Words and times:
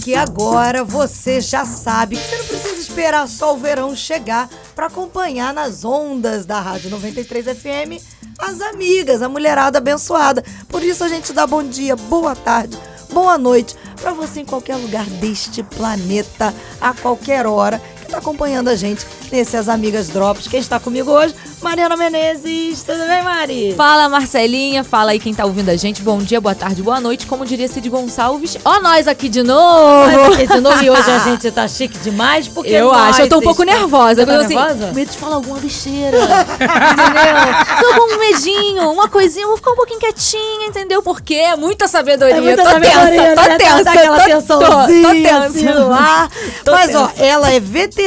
Porque 0.00 0.14
agora 0.14 0.82
você 0.82 1.42
já 1.42 1.66
sabe 1.66 2.16
que 2.16 2.22
você 2.22 2.36
não 2.38 2.44
precisa 2.46 2.80
esperar 2.80 3.28
só 3.28 3.52
o 3.52 3.58
verão 3.58 3.94
chegar 3.94 4.48
para 4.74 4.86
acompanhar 4.86 5.52
nas 5.52 5.84
ondas 5.84 6.46
da 6.46 6.58
Rádio 6.58 6.88
93 6.88 7.44
FM 7.44 8.02
as 8.38 8.62
amigas, 8.62 9.20
a 9.20 9.28
mulherada 9.28 9.76
abençoada. 9.76 10.42
Por 10.68 10.82
isso 10.82 11.04
a 11.04 11.08
gente 11.08 11.34
dá 11.34 11.46
bom 11.46 11.62
dia, 11.62 11.96
boa 11.96 12.34
tarde, 12.34 12.78
boa 13.12 13.36
noite 13.36 13.76
para 14.00 14.12
você 14.12 14.40
em 14.40 14.46
qualquer 14.46 14.76
lugar 14.76 15.04
deste 15.04 15.62
planeta, 15.62 16.54
a 16.80 16.94
qualquer 16.94 17.46
hora, 17.46 17.78
está 18.10 18.18
acompanhando 18.18 18.68
a 18.68 18.74
gente 18.74 19.06
nesse 19.30 19.56
As 19.56 19.68
Amigas 19.68 20.08
Drops. 20.08 20.48
Quem 20.48 20.58
está 20.58 20.80
comigo 20.80 21.12
hoje? 21.12 21.32
Mariana 21.62 21.96
Menezes. 21.96 22.82
Tudo 22.82 23.06
bem, 23.06 23.22
Mari? 23.22 23.74
Fala, 23.76 24.08
Marcelinha. 24.08 24.82
Fala 24.82 25.12
aí 25.12 25.20
quem 25.20 25.32
tá 25.32 25.44
ouvindo 25.44 25.68
a 25.68 25.76
gente. 25.76 26.02
Bom 26.02 26.18
dia, 26.18 26.40
boa 26.40 26.54
tarde, 26.54 26.82
boa 26.82 27.00
noite. 27.00 27.26
Como 27.26 27.44
diria 27.44 27.68
Cid 27.68 27.88
Gonçalves. 27.88 28.56
Ó, 28.64 28.80
nós 28.80 29.06
aqui 29.06 29.28
de 29.28 29.42
novo. 29.42 30.10
Nós 30.10 30.34
aqui 30.34 30.46
de 30.48 30.60
novo 30.60 30.82
e 30.82 30.90
hoje 30.90 31.10
a 31.10 31.18
gente 31.18 31.50
tá 31.52 31.68
chique 31.68 31.98
demais, 31.98 32.48
porque 32.48 32.70
Eu 32.70 32.86
nós 32.86 33.10
acho, 33.10 33.22
eu 33.22 33.28
tô 33.28 33.38
um 33.38 33.42
pouco 33.42 33.62
nervosa. 33.62 34.26
Tá 34.26 34.32
eu 34.32 34.40
assim, 34.40 34.54
nervosa? 34.56 34.92
medo 34.92 35.10
de 35.10 35.18
falar 35.18 35.36
alguma 35.36 35.58
besteira. 35.58 36.16
entendeu? 36.18 37.80
Tô 37.80 37.94
com 38.00 38.14
um 38.14 38.18
medinho, 38.18 38.90
uma 38.90 39.08
coisinha, 39.08 39.46
vou 39.46 39.56
ficar 39.56 39.72
um 39.72 39.76
pouquinho 39.76 40.00
quietinha, 40.00 40.66
entendeu? 40.66 41.02
Porque 41.02 41.34
é 41.34 41.56
muita 41.56 41.86
sabedoria. 41.86 42.36
É 42.36 42.40
muita 42.40 42.64
tô 42.64 42.70
sabedoria, 42.70 43.06
tensa, 43.06 43.34
tô 43.34 43.48
né? 43.48 43.56
tensa. 43.58 43.84
Dá 43.84 43.92
aquela 43.92 44.40
tô, 44.42 44.58
tô, 44.58 44.66
tô 44.66 45.10
tensa. 45.10 45.44
assim, 45.44 45.68
ar. 45.68 46.30
Tô 46.64 46.72
Mas, 46.72 46.94
ó, 46.94 47.06
tensa. 47.06 47.22
ela 47.22 47.52
é 47.52 47.60
veterana 47.60 47.99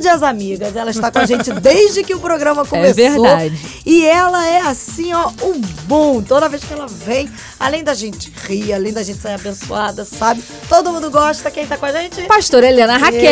de 0.00 0.08
As 0.08 0.22
Amigas. 0.22 0.76
Ela 0.76 0.90
está 0.90 1.10
com 1.10 1.18
a 1.18 1.26
gente 1.26 1.50
desde 1.52 2.04
que 2.04 2.14
o 2.14 2.20
programa 2.20 2.64
começou. 2.66 2.94
verdade. 2.94 3.58
E 3.84 4.06
ela 4.06 4.46
é, 4.46 4.60
assim, 4.60 5.12
ó, 5.12 5.30
um 5.42 5.60
boom. 5.86 6.22
Toda 6.22 6.48
vez 6.48 6.62
que 6.62 6.72
ela 6.72 6.86
vem, 6.86 7.30
além 7.58 7.82
da 7.82 7.94
gente 7.94 8.32
rir, 8.46 8.72
além 8.72 8.92
da 8.92 9.02
gente 9.02 9.20
sair 9.20 9.34
abençoada, 9.34 10.04
sabe? 10.04 10.42
Todo 10.68 10.92
mundo 10.92 11.10
gosta. 11.10 11.50
Quem 11.50 11.66
tá 11.66 11.76
com 11.76 11.86
a 11.86 11.92
gente? 11.92 12.22
Pastora 12.22 12.68
Helena 12.68 12.96
Raquel. 12.98 13.22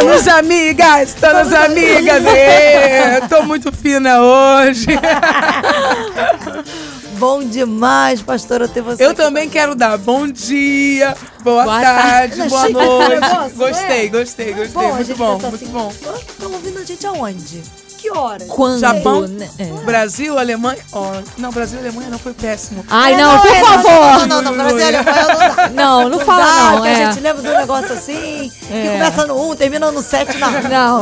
Todas 0.00 0.28
amigas, 0.28 1.14
todas 1.14 1.52
amigas. 1.52 2.22
Ê, 2.26 3.20
tô 3.28 3.42
muito 3.42 3.72
fina 3.72 4.20
hoje. 4.20 4.86
Bom 7.18 7.44
demais, 7.44 8.20
pastora, 8.22 8.66
ter 8.68 8.80
você 8.82 9.04
Eu 9.04 9.10
aqui 9.10 9.16
também 9.16 9.48
quero 9.48 9.74
dar 9.74 9.96
bom 9.98 10.26
dia, 10.26 11.16
boa, 11.42 11.64
Boa 11.64 11.80
tarde, 11.80 12.36
tarde. 12.36 12.50
boa 12.50 12.68
noite. 12.68 13.20
negócio, 13.20 13.56
gostei, 13.56 14.08
gostei, 14.08 14.52
gostei. 14.52 14.82
Bom, 14.82 14.94
muito 14.94 15.16
bom, 15.16 15.38
muito 15.38 15.54
assim, 15.54 15.66
bom. 15.66 15.92
Estão 16.28 16.52
ouvindo 16.52 16.78
a 16.78 16.84
gente 16.84 17.06
aonde? 17.06 17.62
Que 18.04 18.10
horas? 18.10 18.46
Quando? 18.48 18.80
Japão? 18.80 19.22
né? 19.22 19.48
É. 19.58 19.64
Brasil, 19.84 20.38
Alemanha. 20.38 20.78
ó, 20.92 21.10
não, 21.38 21.50
Brasil 21.50 21.78
e 21.78 21.86
Alemanha 21.88 22.10
não 22.10 22.18
foi 22.18 22.34
péssimo. 22.34 22.84
Ai, 22.90 23.14
É, 23.14 23.16
não, 23.16 23.40
por 23.40 23.50
é, 23.50 23.60
favor. 23.64 24.26
Não, 24.26 24.42
não, 24.42 24.42
não, 24.42 24.52
Brasil, 24.52 24.86
Alemanha 24.86 25.04
não 25.26 25.54
dá. 25.56 25.68
Não, 25.72 26.08
não 26.10 26.18
fala 26.20 26.72
não. 26.72 26.82
que 26.82 26.88
é. 26.88 27.04
a 27.06 27.10
gente 27.12 27.22
lembra 27.22 27.40
de 27.42 27.48
um 27.48 27.56
negócio 27.56 27.92
assim, 27.94 28.50
que 28.60 28.74
É. 28.74 28.92
começa 28.92 29.26
no 29.26 29.50
1, 29.52 29.56
termina 29.56 29.90
no 29.90 30.02
7, 30.02 30.36
não. 30.36 30.50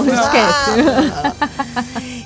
Não, 0.03 0.07
esquece. 0.15 0.71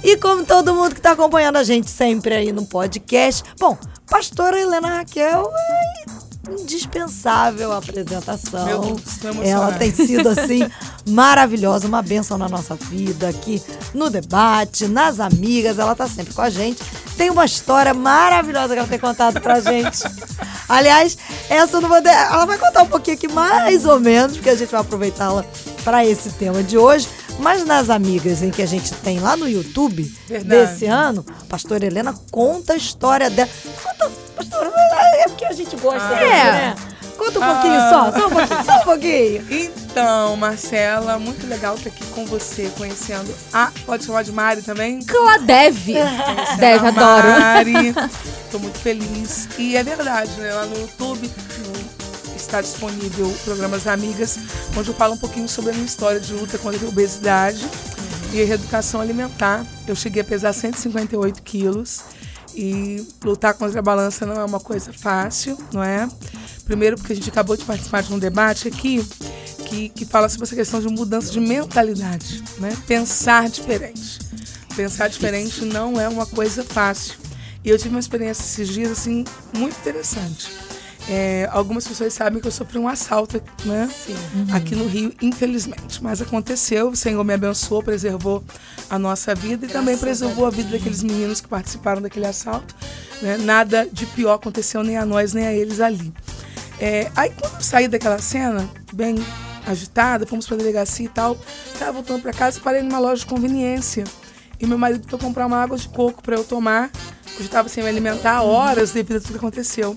E 0.04 0.16
como 0.18 0.44
todo 0.44 0.74
mundo 0.74 0.92
que 0.92 1.00
está 1.00 1.12
acompanhando 1.12 1.56
a 1.56 1.64
gente 1.64 1.90
sempre 1.90 2.34
aí 2.34 2.52
no 2.52 2.66
podcast, 2.66 3.42
bom, 3.58 3.78
pastora 4.10 4.60
Helena 4.60 4.88
Raquel 4.98 5.50
é 5.50 6.25
indispensável 6.48 7.72
a 7.72 7.78
apresentação. 7.78 8.64
Meu 8.64 8.80
Deus, 8.80 9.36
Ela 9.42 9.72
tem 9.72 9.92
sido 9.92 10.28
assim 10.28 10.68
maravilhosa, 11.08 11.86
uma 11.86 12.02
bênção 12.02 12.36
na 12.36 12.48
nossa 12.48 12.74
vida 12.74 13.28
aqui 13.28 13.62
no 13.94 14.10
debate, 14.10 14.86
nas 14.86 15.20
amigas, 15.20 15.78
ela 15.78 15.94
tá 15.94 16.06
sempre 16.06 16.34
com 16.34 16.42
a 16.42 16.50
gente. 16.50 16.82
Tem 17.16 17.30
uma 17.30 17.44
história 17.44 17.94
maravilhosa 17.94 18.74
que 18.74 18.78
ela 18.78 18.88
tem 18.88 18.98
contado 18.98 19.40
pra 19.40 19.60
gente. 19.60 20.02
Aliás, 20.68 21.16
essa 21.48 21.76
eu 21.76 21.80
não 21.80 21.88
vou 21.88 22.00
de... 22.00 22.08
ela 22.08 22.44
vai 22.44 22.58
contar 22.58 22.82
um 22.82 22.88
pouquinho 22.88 23.16
aqui 23.16 23.28
mais 23.28 23.86
ou 23.86 24.00
menos, 24.00 24.36
porque 24.36 24.50
a 24.50 24.56
gente 24.56 24.70
vai 24.70 24.80
aproveitá-la 24.80 25.44
para 25.84 26.04
esse 26.04 26.30
tema 26.30 26.62
de 26.62 26.76
hoje. 26.76 27.08
Mas 27.38 27.64
nas 27.64 27.90
amigas 27.90 28.42
em 28.42 28.50
que 28.50 28.62
a 28.62 28.66
gente 28.66 28.92
tem 28.94 29.20
lá 29.20 29.36
no 29.36 29.48
YouTube 29.48 30.02
Verdade. 30.26 30.72
desse 30.72 30.86
ano, 30.86 31.24
a 31.28 31.44
pastora 31.44 31.84
Helena 31.84 32.14
conta 32.30 32.72
a 32.72 32.76
história 32.76 33.28
dela. 33.28 33.50
Conta, 33.82 34.10
pastora, 34.36 34.70
é 35.18 35.28
porque 35.28 35.44
a 35.44 35.52
gente 35.52 35.76
gosta 35.76 36.08
Ah. 36.08 36.20
É. 36.22 36.52
né? 36.52 36.74
Conta 37.16 37.38
um 37.38 37.42
pouquinho 37.42 37.74
Ah. 37.74 37.90
só, 38.12 38.18
só 38.20 38.26
um 38.26 38.30
pouquinho, 38.30 38.64
só 38.64 38.76
um 38.76 38.84
pouquinho. 38.84 39.46
Então, 39.50 40.36
Marcela, 40.36 41.18
muito 41.18 41.46
legal 41.46 41.74
estar 41.74 41.88
aqui 41.88 42.04
com 42.08 42.26
você, 42.26 42.70
conhecendo 42.76 43.34
a. 43.52 43.72
Pode 43.86 44.04
chamar 44.04 44.22
de 44.22 44.32
Mari 44.32 44.60
também? 44.60 45.00
Ela 45.08 45.38
deve. 45.38 45.94
Deve, 46.58 46.86
a 46.86 46.88
adoro. 46.88 47.28
Mari. 47.40 47.94
Tô 48.52 48.58
muito 48.58 48.78
feliz. 48.78 49.48
E 49.56 49.76
é 49.76 49.82
verdade, 49.82 50.30
né? 50.32 50.52
Lá 50.52 50.66
no 50.66 50.78
YouTube 50.78 51.30
no- 51.58 52.36
está 52.36 52.60
disponível 52.60 53.26
o 53.26 53.38
programa 53.44 53.76
As 53.78 53.86
Amigas, 53.86 54.38
onde 54.76 54.90
eu 54.90 54.94
falo 54.94 55.14
um 55.14 55.18
pouquinho 55.18 55.48
sobre 55.48 55.70
a 55.70 55.72
minha 55.74 55.86
história 55.86 56.20
de 56.20 56.34
luta 56.34 56.58
contra 56.58 56.84
a 56.84 56.88
obesidade 56.88 57.66
e 58.32 58.44
reeducação 58.44 59.00
alimentar. 59.00 59.64
Eu 59.88 59.96
cheguei 59.96 60.20
a 60.20 60.24
pesar 60.24 60.52
158 60.52 61.42
quilos. 61.42 62.00
E 62.56 63.06
lutar 63.22 63.52
contra 63.52 63.78
a 63.78 63.82
balança 63.82 64.24
não 64.24 64.40
é 64.40 64.44
uma 64.44 64.58
coisa 64.58 64.90
fácil, 64.92 65.58
não 65.72 65.82
é? 65.82 66.08
Primeiro 66.64 66.96
porque 66.96 67.12
a 67.12 67.16
gente 67.16 67.28
acabou 67.28 67.54
de 67.54 67.64
participar 67.64 68.02
de 68.02 68.12
um 68.12 68.18
debate 68.18 68.66
aqui 68.66 69.06
que, 69.68 69.90
que 69.90 70.04
fala 70.06 70.28
sobre 70.28 70.44
essa 70.44 70.56
questão 70.56 70.80
de 70.80 70.88
mudança 70.88 71.30
de 71.30 71.38
mentalidade, 71.38 72.42
né? 72.58 72.74
Pensar 72.86 73.50
diferente. 73.50 74.18
Pensar 74.74 75.08
diferente 75.08 75.64
não 75.64 76.00
é 76.00 76.08
uma 76.08 76.24
coisa 76.24 76.64
fácil. 76.64 77.14
E 77.62 77.68
eu 77.68 77.76
tive 77.76 77.90
uma 77.90 78.00
experiência 78.00 78.42
esses 78.42 78.68
dias, 78.68 78.92
assim, 78.92 79.24
muito 79.52 79.76
interessante. 79.78 80.48
É, 81.08 81.48
algumas 81.52 81.86
pessoas 81.86 82.12
sabem 82.14 82.40
que 82.40 82.48
eu 82.48 82.52
sofri 82.52 82.78
um 82.78 82.88
assalto, 82.88 83.40
né? 83.64 83.88
Aqui 84.52 84.74
no 84.74 84.86
Rio, 84.86 85.12
infelizmente. 85.22 86.02
Mas 86.02 86.20
aconteceu, 86.20 86.88
o 86.90 86.96
Senhor 86.96 87.22
me 87.22 87.32
abençoou, 87.32 87.82
preservou 87.82 88.42
a 88.90 88.98
nossa 88.98 89.34
vida 89.34 89.66
e 89.66 89.68
também 89.68 89.96
preservou 89.96 90.46
a 90.46 90.50
vida 90.50 90.70
daqueles 90.70 91.02
meninos 91.04 91.40
que 91.40 91.46
participaram 91.48 92.02
daquele 92.02 92.26
assalto. 92.26 92.74
né? 93.22 93.36
Nada 93.38 93.88
de 93.90 94.04
pior 94.06 94.34
aconteceu 94.34 94.82
nem 94.82 94.96
a 94.96 95.06
nós, 95.06 95.32
nem 95.32 95.46
a 95.46 95.52
eles 95.52 95.80
ali. 95.80 96.12
É, 96.80 97.10
aí 97.14 97.30
quando 97.30 97.54
eu 97.54 97.60
saí 97.60 97.86
daquela 97.88 98.18
cena, 98.18 98.68
bem 98.92 99.14
agitada, 99.66 100.26
fomos 100.26 100.46
pra 100.46 100.56
delegacia 100.56 101.06
e 101.06 101.08
tal, 101.08 101.36
tava 101.78 101.92
voltando 101.92 102.22
pra 102.22 102.32
casa 102.32 102.58
e 102.58 102.60
parei 102.60 102.82
numa 102.82 102.98
loja 102.98 103.20
de 103.20 103.26
conveniência. 103.26 104.04
E 104.60 104.66
meu 104.66 104.76
marido 104.78 105.06
foi 105.08 105.18
comprar 105.18 105.46
uma 105.46 105.62
água 105.62 105.76
de 105.78 105.88
coco 105.88 106.20
pra 106.22 106.36
eu 106.36 106.42
tomar. 106.44 106.90
Eu 107.38 107.44
já 107.44 107.50
tava 107.50 107.68
sem 107.68 107.82
me 107.84 107.88
alimentar 107.90 108.42
horas 108.42 108.90
devido 108.90 109.16
a 109.18 109.20
tudo 109.20 109.32
que 109.32 109.38
aconteceu. 109.38 109.96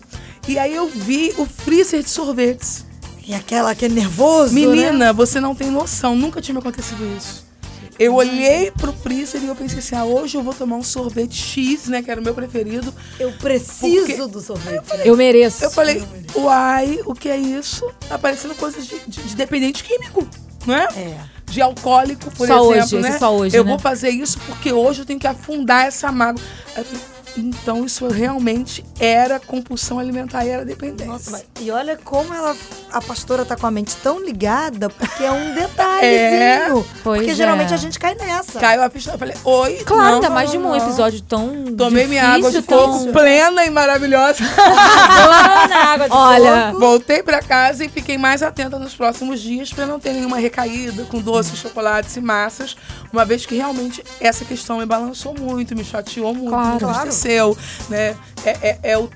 E 0.50 0.58
aí 0.58 0.74
eu 0.76 0.88
vi 0.88 1.32
o 1.38 1.46
freezer 1.46 2.02
de 2.02 2.10
sorvetes. 2.10 2.84
E 3.28 3.36
aquela 3.36 3.76
que 3.76 3.86
é 3.86 3.90
nervoso, 3.90 4.56
né? 4.56 4.62
Menina, 4.62 5.14
você 5.14 5.40
não 5.40 5.54
tem 5.54 5.70
noção, 5.70 6.16
nunca 6.16 6.42
tinha 6.42 6.54
me 6.54 6.60
acontecido 6.60 7.06
isso. 7.16 7.46
Eu 8.00 8.16
olhei 8.16 8.72
pro 8.72 8.92
freezer 8.92 9.44
e 9.44 9.48
eu 9.48 9.56
pensei 9.56 9.78
assim, 9.78 9.96
ah, 9.96 10.06
hoje 10.06 10.36
eu 10.36 10.42
vou 10.42 10.54
tomar 10.54 10.78
um 10.78 10.82
sorvete 10.84 11.36
X, 11.36 11.86
né, 11.88 12.02
que 12.02 12.09
era 12.09 12.20
o 12.20 12.24
meu 12.24 12.34
preferido. 12.34 12.92
Eu 13.20 13.32
preciso 13.34 14.08
Porque- 14.08 14.28
do 14.28 14.42
sorvete. 14.42 14.88
né? 14.98 15.02
Eu 15.06 15.16
mereço. 15.16 15.64
Eu 15.66 15.70
falei, 15.70 16.02
uai, 16.36 17.00
o 17.06 17.14
que 17.14 17.30
é 17.30 17.38
isso? 17.38 17.86
Tá 18.08 18.18
parecendo 18.18 18.56
coisas 18.56 18.88
de, 18.88 18.98
de- 19.06 19.22
de 19.22 19.36
dependente 19.36 19.84
químico, 19.84 20.28
não 20.66 20.74
é? 20.76 20.86
É. 20.96 21.18
De 21.46 21.62
alcoólico, 21.62 22.32
por 22.32 22.48
Só 22.48 22.74
exemplo, 22.74 22.98
hoje, 23.00 23.00
né? 23.12 23.20
só 23.20 23.36
hoje, 23.36 23.56
eu 23.56 23.64
né? 23.64 23.70
vou 23.70 23.78
fazer 23.80 24.09
isso 24.09 24.40
porque 24.48 24.72
hoje 24.74 25.02
eu 25.02 25.06
tenho 25.06 25.20
que 25.20 25.28
afundar 25.28 25.86
essa 25.86 26.12
mágoa. 26.12 26.42
Então 27.38 27.85
isso 27.85 28.07
realmente 28.07 28.84
era 29.00 29.40
compulsão 29.40 30.00
alimentar 30.00 30.45
e 30.45 30.50
era 30.50 30.66
dependência. 30.66 31.12
Nossa, 31.12 31.31
mas, 31.31 31.45
e 31.59 31.72
olha 31.72 31.97
como 32.03 32.34
ela, 32.34 32.56
a 32.91 33.01
pastora 33.01 33.45
tá 33.45 33.56
com 33.56 33.66
a 33.66 33.72
mente 33.72 33.95
tão 33.97 34.19
ligada, 34.23 34.90
porque 34.90 35.23
é 35.23 35.31
um 35.31 35.53
detalhezinho. 35.56 36.79
É, 36.79 36.84
pois 37.03 37.20
porque 37.20 37.31
é. 37.31 37.35
geralmente 37.35 37.73
a 37.73 37.78
gente 37.78 37.97
cai 37.99 38.16
nessa. 38.16 38.59
Caiu 38.59 38.81
a 38.84 38.90
ficha, 38.90 39.11
eu 39.11 39.17
falei, 39.17 39.35
oi. 39.43 39.76
Claro, 39.85 40.03
não, 40.03 40.14
ainda 40.16 40.29
mais 40.29 40.52
de 40.52 40.58
um 40.58 40.61
não. 40.61 40.76
episódio 40.76 41.22
tão 41.22 41.66
Tomei 41.78 42.08
minha 42.08 42.23
água 42.26 42.52
de 42.52 42.58
difícil, 42.59 42.78
coco 42.78 43.03
tão- 43.05 43.14
plena 43.14 43.66
e 43.66 43.70
maravilhosa. 43.70 44.43
Olha, 46.09 46.73
Voltei 46.78 47.22
pra 47.23 47.41
casa 47.41 47.85
e 47.85 47.90
fiquei 47.90 48.17
mais 48.17 48.41
atenta 48.43 48.78
nos 48.79 48.96
próximos 48.96 49.40
dias 49.40 49.72
pra 49.72 49.85
não 49.85 49.99
ter 49.99 50.14
nenhuma 50.14 50.37
recaída 50.37 51.03
com 51.05 51.20
doces, 51.22 51.58
chocolates 51.59 52.16
e 52.16 52.22
massas, 52.22 52.75
uma 53.11 53.25
vez 53.25 53.46
que 53.46 53.55
realmente 53.55 54.03
essa 54.20 54.43
questão 54.46 54.78
me 54.79 54.85
balançou 54.85 55.34
muito, 55.40 55.75
me 55.75 55.84
chateou 55.84 56.34
muito, 56.34 56.49
Claro. 56.49 56.85
me 56.87 56.93
entristeceu, 57.20 57.58
né? 57.90 58.16
É, 58.46 58.50
é- 58.70 58.80
é 58.92 58.98
o 58.98 59.10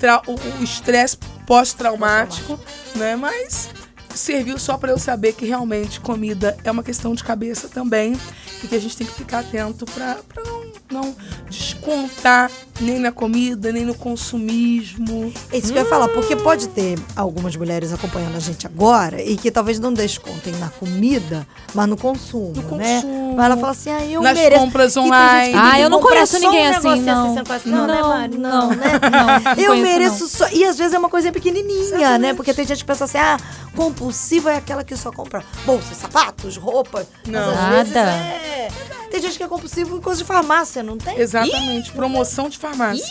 estresse 0.61 1.17
pós-traumático, 1.47 2.59
né? 2.95 3.15
Mas 3.15 3.69
serviu 4.13 4.59
só 4.59 4.77
pra 4.77 4.91
eu 4.91 4.99
saber 4.99 5.33
que 5.33 5.45
realmente 5.45 5.99
comida 5.99 6.55
é 6.63 6.69
uma 6.71 6.83
questão 6.83 7.15
de 7.15 7.23
cabeça 7.23 7.67
também 7.67 8.15
e 8.63 8.67
que 8.67 8.75
a 8.75 8.79
gente 8.79 8.95
tem 8.95 9.07
que 9.07 9.13
ficar 9.13 9.39
atento 9.39 9.85
pra 9.85 10.17
não, 10.45 10.62
não 10.93 11.15
descontar 11.49 12.49
nem 12.81 12.97
na 12.99 13.11
comida, 13.11 13.71
nem 13.71 13.85
no 13.85 13.93
consumismo. 13.93 15.31
É 15.51 15.57
isso 15.57 15.71
que 15.71 15.77
eu 15.77 15.83
ia 15.83 15.89
falar, 15.89 16.07
porque 16.09 16.35
pode 16.35 16.67
ter 16.69 16.97
algumas 17.15 17.55
mulheres 17.55 17.93
acompanhando 17.93 18.35
a 18.35 18.39
gente 18.39 18.65
agora 18.65 19.21
e 19.21 19.37
que 19.37 19.51
talvez 19.51 19.79
não 19.79 19.93
descontem 19.93 20.53
na 20.55 20.69
comida, 20.69 21.45
mas 21.73 21.87
no 21.87 21.95
consumo, 21.95 22.53
No 22.55 22.77
né? 22.77 22.95
consumo. 22.95 23.35
Mas 23.35 23.45
ela 23.45 23.57
fala 23.57 23.71
assim, 23.71 23.89
ah, 23.91 24.05
eu 24.05 24.21
Nas 24.21 24.37
mereço. 24.37 24.61
compras 24.61 24.93
tem 24.93 25.03
gente 25.03 25.11
online. 25.13 25.53
Ah, 25.57 25.79
eu 25.79 25.89
não 25.89 25.99
conheço 26.01 26.39
ninguém 26.39 26.67
um 26.67 26.71
assim, 26.71 26.89
negócio 26.89 27.03
não. 27.05 27.29
Você 27.29 27.35
não 27.39 27.45
conhece, 27.45 27.69
não, 27.69 27.87
né, 27.87 28.01
Não, 28.01 28.09
Mari? 28.09 28.37
Não, 28.37 28.49
não. 28.51 28.69
né? 28.69 28.85
Não, 29.11 29.39
não 29.39 29.51
eu 29.63 29.67
conheço, 29.69 29.81
mereço 29.83 30.19
não. 30.21 30.29
só. 30.29 30.47
E 30.51 30.63
às 30.65 30.77
vezes 30.77 30.93
é 30.93 30.99
uma 30.99 31.09
coisinha 31.09 31.33
pequenininha, 31.33 32.17
né? 32.17 32.33
Porque 32.33 32.53
tem 32.53 32.65
gente 32.65 32.79
que 32.79 32.85
pensa 32.85 33.05
assim, 33.05 33.17
ah, 33.17 33.37
compulsiva 33.75 34.51
é 34.51 34.57
aquela 34.57 34.83
que 34.83 34.95
só 34.95 35.11
compra 35.11 35.43
bolsas, 35.65 35.97
sapatos, 35.97 36.57
roupa. 36.57 37.05
Não. 37.27 37.39
Mas 37.39 37.49
às 37.49 37.55
Nada. 37.55 37.75
vezes 37.83 37.95
é. 37.95 38.67
Tem 39.13 39.21
gente 39.21 39.37
que 39.37 39.43
é 39.43 39.47
compulsivo 39.47 39.95
em 39.97 40.01
coisa 40.01 40.21
de 40.21 40.25
farmácia, 40.25 40.81
não 40.81 40.97
tem? 40.97 41.19
Exatamente, 41.19 41.91
promoção 41.91 42.49
de 42.49 42.57
farmácia. 42.57 43.05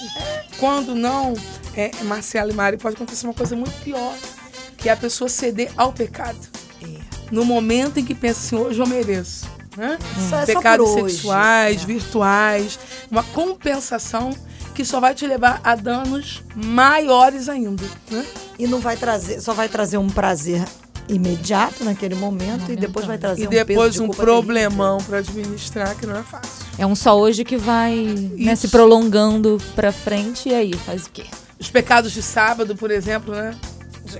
Quando 0.58 0.96
não, 0.96 1.32
é, 1.76 1.92
Marcela 2.02 2.50
e 2.50 2.54
Mari, 2.54 2.76
pode 2.76 2.96
acontecer 2.96 3.24
uma 3.24 3.32
coisa 3.32 3.54
muito 3.54 3.70
pior, 3.84 4.12
que 4.76 4.88
é 4.88 4.92
a 4.92 4.96
pessoa 4.96 5.28
ceder 5.30 5.70
ao 5.76 5.92
pecado. 5.92 6.40
No 7.30 7.44
momento 7.44 8.00
em 8.00 8.04
que 8.04 8.16
pensa 8.16 8.40
assim, 8.40 8.56
hoje 8.56 8.80
eu 8.80 8.86
mereço. 8.88 9.48
Né? 9.76 9.96
Só- 10.28 10.38
é 10.40 10.46
só 10.46 10.54
Pecados 10.54 10.90
sexuais, 10.90 11.82
É. 11.82 11.86
virtuais, 11.86 12.80
uma 13.08 13.22
compensação 13.22 14.30
que 14.74 14.84
só 14.84 14.98
vai 14.98 15.14
te 15.14 15.24
levar 15.24 15.60
a 15.62 15.76
danos 15.76 16.42
maiores 16.56 17.48
ainda. 17.48 17.84
Né? 18.10 18.26
E 18.58 18.66
não 18.66 18.80
vai 18.80 18.96
trazer, 18.96 19.40
só 19.40 19.54
vai 19.54 19.68
trazer 19.68 19.98
um 19.98 20.08
prazer 20.10 20.64
imediato 21.08 21.84
naquele 21.84 22.14
momento 22.14 22.70
e 22.70 22.76
depois 22.76 23.06
vai 23.06 23.18
trazer 23.18 23.42
E 23.42 23.46
um 23.46 23.50
peso 23.50 23.64
depois 23.64 23.92
de 23.94 24.02
um 24.02 24.06
culpa 24.06 24.22
problemão 24.22 24.98
para 24.98 25.18
administrar 25.18 25.96
que 25.96 26.06
não 26.06 26.16
é 26.16 26.22
fácil. 26.22 26.66
É 26.78 26.86
um 26.86 26.94
só 26.94 27.18
hoje 27.18 27.44
que 27.44 27.56
vai 27.56 27.94
né, 28.36 28.54
se 28.56 28.68
prolongando 28.68 29.58
pra 29.74 29.92
frente 29.92 30.48
e 30.48 30.54
aí 30.54 30.72
faz 30.72 31.06
o 31.06 31.10
quê? 31.10 31.24
Os 31.58 31.70
pecados 31.70 32.12
de 32.12 32.22
sábado, 32.22 32.74
por 32.74 32.90
exemplo, 32.90 33.34
né? 33.34 33.54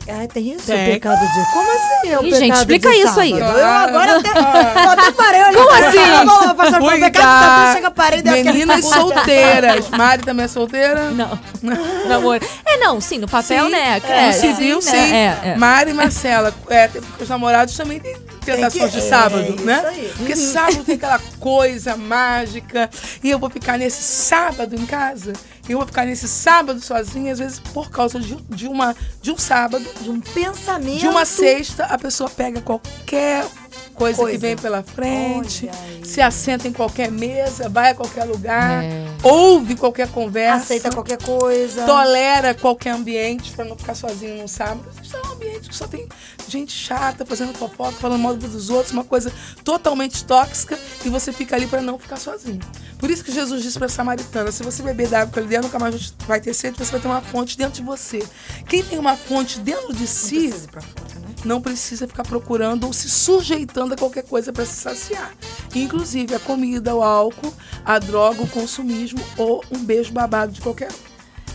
Ai, 0.08 0.28
tem 0.28 0.52
isso? 0.52 0.66
Tem. 0.66 0.88
O 0.88 0.92
pecado 0.92 1.20
de. 1.20 1.52
Como 1.52 1.70
assim? 1.70 2.08
É 2.08 2.18
o 2.18 2.22
Ih, 2.22 2.24
pecado 2.24 2.38
gente, 2.40 2.56
explica 2.56 2.90
de 2.90 2.96
isso 2.96 3.20
aí. 3.20 3.38
sábado? 3.38 3.58
Eu 3.58 3.66
agora 3.66 4.16
até, 4.18 4.30
eu 4.30 4.90
até 4.90 5.12
parei 5.12 5.40
olhando. 5.42 5.56
Como 5.56 5.70
assim? 5.70 6.24
Vamos, 6.24 6.52
pastor, 6.54 6.82
o 6.82 6.90
pecado 6.90 7.12
de 7.12 7.18
sábado 7.18 7.72
chega, 7.72 7.90
parei 7.90 8.18
e 8.18 8.22
deu 8.22 8.32
aquele 8.32 8.52
Meninas 8.52 8.84
solteiras. 8.84 9.88
Mari 9.90 10.22
também 10.22 10.44
é 10.44 10.48
solteira? 10.48 11.10
Não. 11.10 11.38
Namoro. 12.08 12.44
É, 12.66 12.76
não, 12.78 13.00
sim, 13.00 13.18
no 13.18 13.28
papel, 13.28 13.66
Sim, 13.66 13.72
né? 13.72 14.00
É, 14.08 14.26
no 14.28 14.32
civil, 14.32 14.76
né? 14.76 14.82
sim. 14.82 14.96
É, 14.96 15.38
é. 15.44 15.56
Mari 15.56 15.90
e 15.90 15.94
Marcela. 15.94 16.54
É, 16.68 16.88
porque 16.88 17.22
os 17.22 17.28
namorados 17.28 17.76
também 17.76 18.00
têm 18.00 18.16
tentações 18.44 18.92
de 18.92 18.98
é, 18.98 19.02
sábado, 19.02 19.54
isso 19.54 19.64
né? 19.64 19.82
aí. 19.86 20.06
Uhum. 20.06 20.12
Porque 20.18 20.36
sábado 20.36 20.84
tem 20.84 20.94
aquela 20.96 21.20
coisa 21.38 21.96
mágica. 21.96 22.90
E 23.22 23.30
eu 23.30 23.38
vou 23.38 23.50
ficar 23.50 23.78
nesse 23.78 24.02
sábado 24.02 24.74
em 24.74 24.86
casa. 24.86 25.32
Eu 25.72 25.78
vou 25.78 25.86
ficar 25.86 26.04
nesse 26.04 26.28
sábado 26.28 26.80
sozinha, 26.80 27.32
às 27.32 27.38
vezes 27.38 27.58
por 27.58 27.90
causa 27.90 28.20
de, 28.20 28.36
de 28.50 28.68
uma, 28.68 28.94
de 29.22 29.30
um 29.30 29.38
sábado. 29.38 29.84
De 30.02 30.10
um 30.10 30.20
pensamento. 30.20 31.00
De 31.00 31.08
uma 31.08 31.24
sexta, 31.24 31.86
a 31.86 31.98
pessoa 31.98 32.28
pega 32.28 32.60
qualquer 32.60 33.46
coisa, 33.92 34.18
Coisa. 34.18 34.32
que 34.32 34.38
vem 34.38 34.56
pela 34.56 34.82
frente, 34.82 35.70
se 36.02 36.20
assenta 36.20 36.66
em 36.66 36.72
qualquer 36.72 37.10
mesa, 37.10 37.68
vai 37.68 37.90
a 37.90 37.94
qualquer 37.94 38.24
lugar, 38.24 38.82
É. 38.84 39.04
ouve 39.22 39.76
qualquer 39.76 40.08
conversa 40.08 40.64
Aceita 40.64 40.90
qualquer 40.90 41.22
coisa. 41.22 41.84
tolera 41.84 42.54
qualquer 42.54 42.90
ambiente 42.90 43.52
pra 43.52 43.64
não 43.64 43.76
ficar 43.76 43.94
sozinho 43.94 44.36
num 44.36 44.48
sábado. 44.48 44.84
Isso 45.02 45.16
é 45.16 45.20
um 45.28 45.32
ambiente 45.32 45.68
que 45.68 45.76
só 45.76 45.86
tem 45.86 46.08
gente 46.48 46.72
chata, 46.72 47.24
fazendo 47.24 47.52
fofoca, 47.54 47.92
falando 47.92 48.20
mal 48.20 48.34
dos 48.36 48.68
outros, 48.70 48.92
uma 48.92 49.04
coisa 49.04 49.32
totalmente 49.64 50.24
tóxica 50.24 50.78
e 51.04 51.08
você 51.08 51.32
fica 51.32 51.54
ali 51.56 51.66
pra 51.66 51.80
não 51.80 51.98
ficar 51.98 52.16
sozinho. 52.16 52.60
Por 52.98 53.10
isso 53.10 53.24
que 53.24 53.32
Jesus 53.32 53.62
disse 53.62 53.78
pra 53.78 53.88
Samaritana: 53.88 54.50
se 54.52 54.62
você 54.62 54.82
beber 54.82 55.08
da 55.08 55.20
água 55.20 55.32
que 55.32 55.38
ele 55.38 55.48
der, 55.48 55.62
nunca 55.62 55.78
mais 55.78 56.12
vai 56.26 56.40
ter 56.40 56.54
sede, 56.54 56.78
você 56.78 56.90
vai 56.92 57.00
ter 57.00 57.08
uma 57.08 57.20
fonte 57.20 57.56
dentro 57.56 57.74
de 57.74 57.82
você. 57.82 58.22
Quem 58.68 58.82
tem 58.82 58.98
uma 58.98 59.16
fonte 59.16 59.58
dentro 59.60 59.92
de 59.92 60.00
Não 60.00 60.06
si 60.06 60.36
precisa 60.48 60.64
ir 60.64 60.68
pra 60.70 60.80
fora? 60.80 61.11
Não 61.44 61.60
precisa 61.60 62.06
ficar 62.06 62.22
procurando 62.22 62.86
ou 62.86 62.92
se 62.92 63.08
sujeitando 63.08 63.94
a 63.94 63.96
qualquer 63.96 64.24
coisa 64.24 64.52
para 64.52 64.64
se 64.64 64.74
saciar. 64.74 65.32
Inclusive 65.74 66.34
a 66.34 66.40
comida, 66.40 66.94
o 66.94 67.02
álcool, 67.02 67.52
a 67.84 67.98
droga, 67.98 68.42
o 68.42 68.48
consumismo 68.48 69.20
ou 69.36 69.64
um 69.70 69.78
beijo 69.78 70.12
babado 70.12 70.52
de 70.52 70.60
qualquer 70.60 70.88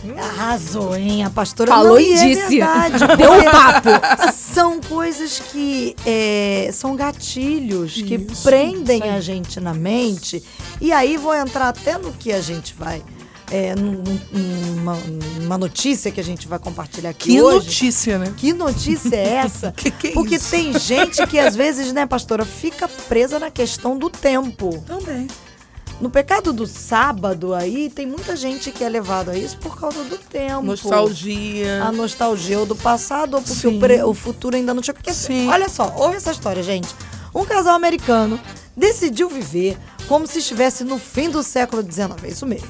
um. 0.04 0.18
Arrasou, 0.18 0.96
hein? 0.96 1.24
A 1.24 1.30
pastora 1.30 1.72
Falou 1.72 1.94
não, 1.94 2.00
e 2.00 2.12
é 2.12 2.24
disse. 2.26 2.58
verdade, 2.58 3.04
Deu 3.16 3.32
um 3.32 3.44
papo. 3.44 3.88
São 4.32 4.80
coisas 4.80 5.40
que 5.40 5.96
é, 6.06 6.70
são 6.72 6.94
gatilhos 6.94 7.94
que 7.94 8.14
Isso, 8.14 8.42
prendem 8.44 8.98
isso 8.98 9.08
a 9.08 9.20
gente 9.20 9.60
na 9.60 9.74
mente. 9.74 10.42
E 10.80 10.92
aí 10.92 11.16
vou 11.16 11.34
entrar 11.34 11.68
até 11.68 11.98
no 11.98 12.12
que 12.12 12.32
a 12.32 12.40
gente 12.40 12.74
vai. 12.74 13.02
É, 13.50 13.74
num- 13.74 14.02
num- 14.02 14.74
numa, 14.76 14.94
numa 15.40 15.56
notícia 15.58 16.10
que 16.10 16.20
a 16.20 16.24
gente 16.24 16.46
vai 16.46 16.58
compartilhar 16.58 17.10
aqui 17.10 17.30
Que 17.32 17.40
hoje. 17.42 17.66
notícia, 17.66 18.18
né? 18.18 18.32
Que 18.36 18.52
notícia 18.52 19.16
é 19.16 19.34
essa? 19.36 19.72
Que 19.76 19.90
que 19.90 20.08
é 20.08 20.10
Porque 20.12 20.34
isso? 20.36 20.50
tem 20.50 20.78
gente 20.78 21.26
que 21.26 21.38
às 21.38 21.56
vezes, 21.56 21.92
né, 21.92 22.04
pastora, 22.06 22.44
fica 22.44 22.86
presa 23.08 23.38
na 23.38 23.50
questão 23.50 23.96
do 23.96 24.10
tempo. 24.10 24.82
Também. 24.86 25.26
No 26.00 26.08
pecado 26.10 26.52
do 26.52 26.66
sábado 26.66 27.54
aí, 27.54 27.90
tem 27.90 28.06
muita 28.06 28.36
gente 28.36 28.70
que 28.70 28.84
é 28.84 28.88
levado 28.88 29.30
a 29.30 29.36
isso 29.36 29.56
por 29.58 29.80
causa 29.80 30.04
do 30.04 30.16
tempo. 30.18 30.62
Nostalgia. 30.62 31.82
A 31.82 31.90
nostalgia 31.90 32.58
ou 32.60 32.66
do 32.66 32.76
passado, 32.76 33.34
ou 33.34 33.42
porque 33.42 33.66
o, 33.66 33.78
pre- 33.80 34.02
o 34.04 34.14
futuro 34.14 34.54
ainda 34.56 34.72
não 34.74 34.82
chegou. 34.82 35.00
Porque, 35.02 35.12
Sim. 35.14 35.48
olha 35.48 35.68
só, 35.68 35.92
ouve 35.96 36.16
essa 36.16 36.30
história, 36.30 36.62
gente. 36.62 36.88
Um 37.34 37.44
casal 37.44 37.74
americano 37.74 38.38
decidiu 38.76 39.28
viver 39.28 39.76
como 40.06 40.26
se 40.26 40.38
estivesse 40.38 40.84
no 40.84 40.98
fim 40.98 41.30
do 41.30 41.42
século 41.42 41.82
XIX. 41.82 42.10
É 42.22 42.28
isso 42.28 42.46
mesmo. 42.46 42.68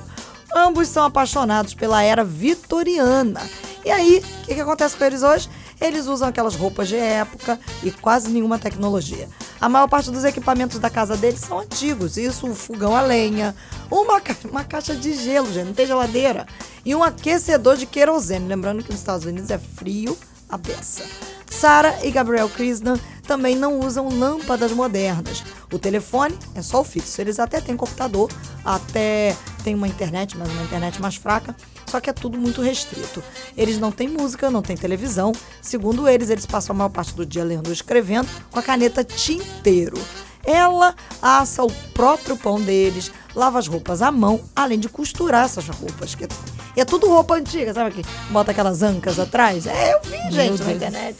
Ambos 0.55 0.89
são 0.89 1.05
apaixonados 1.05 1.75
pela 1.75 2.03
era 2.03 2.25
vitoriana. 2.25 3.41
E 3.85 3.91
aí, 3.91 4.23
o 4.43 4.47
que, 4.47 4.55
que 4.55 4.61
acontece 4.61 4.97
com 4.97 5.05
eles 5.05 5.23
hoje? 5.23 5.49
Eles 5.81 6.06
usam 6.06 6.29
aquelas 6.29 6.56
roupas 6.56 6.89
de 6.89 6.97
época 6.97 7.59
e 7.85 7.91
quase 7.91 8.29
nenhuma 8.29 8.59
tecnologia. 8.59 9.29
A 9.61 9.69
maior 9.69 9.89
parte 9.89 10.11
dos 10.11 10.25
equipamentos 10.25 10.79
da 10.81 10.91
casa 10.91 11.17
deles 11.17 11.41
são 11.41 11.61
antigos. 11.61 12.17
Isso, 12.17 12.47
um 12.47 12.55
fogão 12.55 12.97
a 12.97 13.00
lenha, 13.00 13.55
uma, 13.91 14.21
ca- 14.21 14.35
uma 14.50 14.65
caixa 14.65 14.95
de 14.95 15.15
gelo, 15.15 15.53
gente, 15.53 15.67
não 15.67 15.75
tem 15.75 15.87
geladeira. 15.87 16.47
E 16.85 16.95
um 16.95 17.05
aquecedor 17.05 17.77
de 17.77 17.87
querosene. 17.87 18.49
Lembrando 18.49 18.83
que 18.83 18.91
nos 18.91 18.99
Estados 19.00 19.25
Unidos 19.25 19.50
é 19.50 19.59
frio 19.59 20.19
a 20.49 20.59
beça. 20.59 21.05
Sarah 21.49 22.05
e 22.05 22.11
Gabriel 22.11 22.49
Krishnan 22.49 22.99
também 23.27 23.55
não 23.56 23.79
usam 23.81 24.09
lâmpadas 24.09 24.73
modernas. 24.73 25.45
O 25.73 25.79
telefone 25.79 26.37
é 26.55 26.62
só 26.62 26.81
o 26.81 26.85
fixo. 26.85 27.21
Eles 27.21 27.39
até 27.39 27.61
têm 27.61 27.77
computador, 27.77 28.31
até 28.65 29.37
tem 29.69 29.75
uma 29.75 29.87
internet, 29.87 30.35
mas 30.35 30.50
uma 30.50 30.62
internet 30.62 30.99
mais 30.99 31.17
fraca, 31.17 31.55
só 31.85 32.00
que 32.00 32.09
é 32.09 32.12
tudo 32.15 32.38
muito 32.38 32.62
restrito. 32.62 33.23
Eles 33.55 33.79
não 33.79 33.93
têm 33.93 34.09
música, 34.09 34.50
não 34.50 34.62
têm 34.62 34.75
televisão. 34.75 35.31
Segundo 35.61 36.09
eles, 36.09 36.31
eles 36.31 36.47
passam 36.47 36.75
a 36.75 36.79
maior 36.79 36.88
parte 36.88 37.15
do 37.15 37.26
dia 37.26 37.44
lendo 37.44 37.67
ou 37.67 37.73
escrevendo 37.73 38.26
com 38.50 38.59
a 38.59 38.62
caneta 38.62 39.05
tinteiro. 39.05 39.99
Ela 40.43 40.94
assa 41.20 41.62
o 41.62 41.71
próprio 41.92 42.35
pão 42.35 42.59
deles, 42.59 43.12
lava 43.35 43.59
as 43.59 43.66
roupas 43.66 44.00
à 44.00 44.11
mão, 44.11 44.40
além 44.57 44.78
de 44.78 44.88
costurar 44.88 45.45
essas 45.45 45.69
roupas. 45.69 46.14
Que 46.14 46.26
é, 46.78 46.82
é 46.82 46.85
tudo 46.85 47.08
roupa 47.08 47.35
antiga, 47.35 47.75
sabe 47.75 47.90
que 47.90 48.11
bota 48.30 48.52
aquelas 48.52 48.82
ancas 48.82 49.18
atrás? 49.18 49.66
É, 49.66 49.94
eu 49.94 50.00
vi, 50.02 50.16
gente, 50.30 50.61
na 50.61 50.66
Deus 50.66 50.76
internet. 50.76 51.16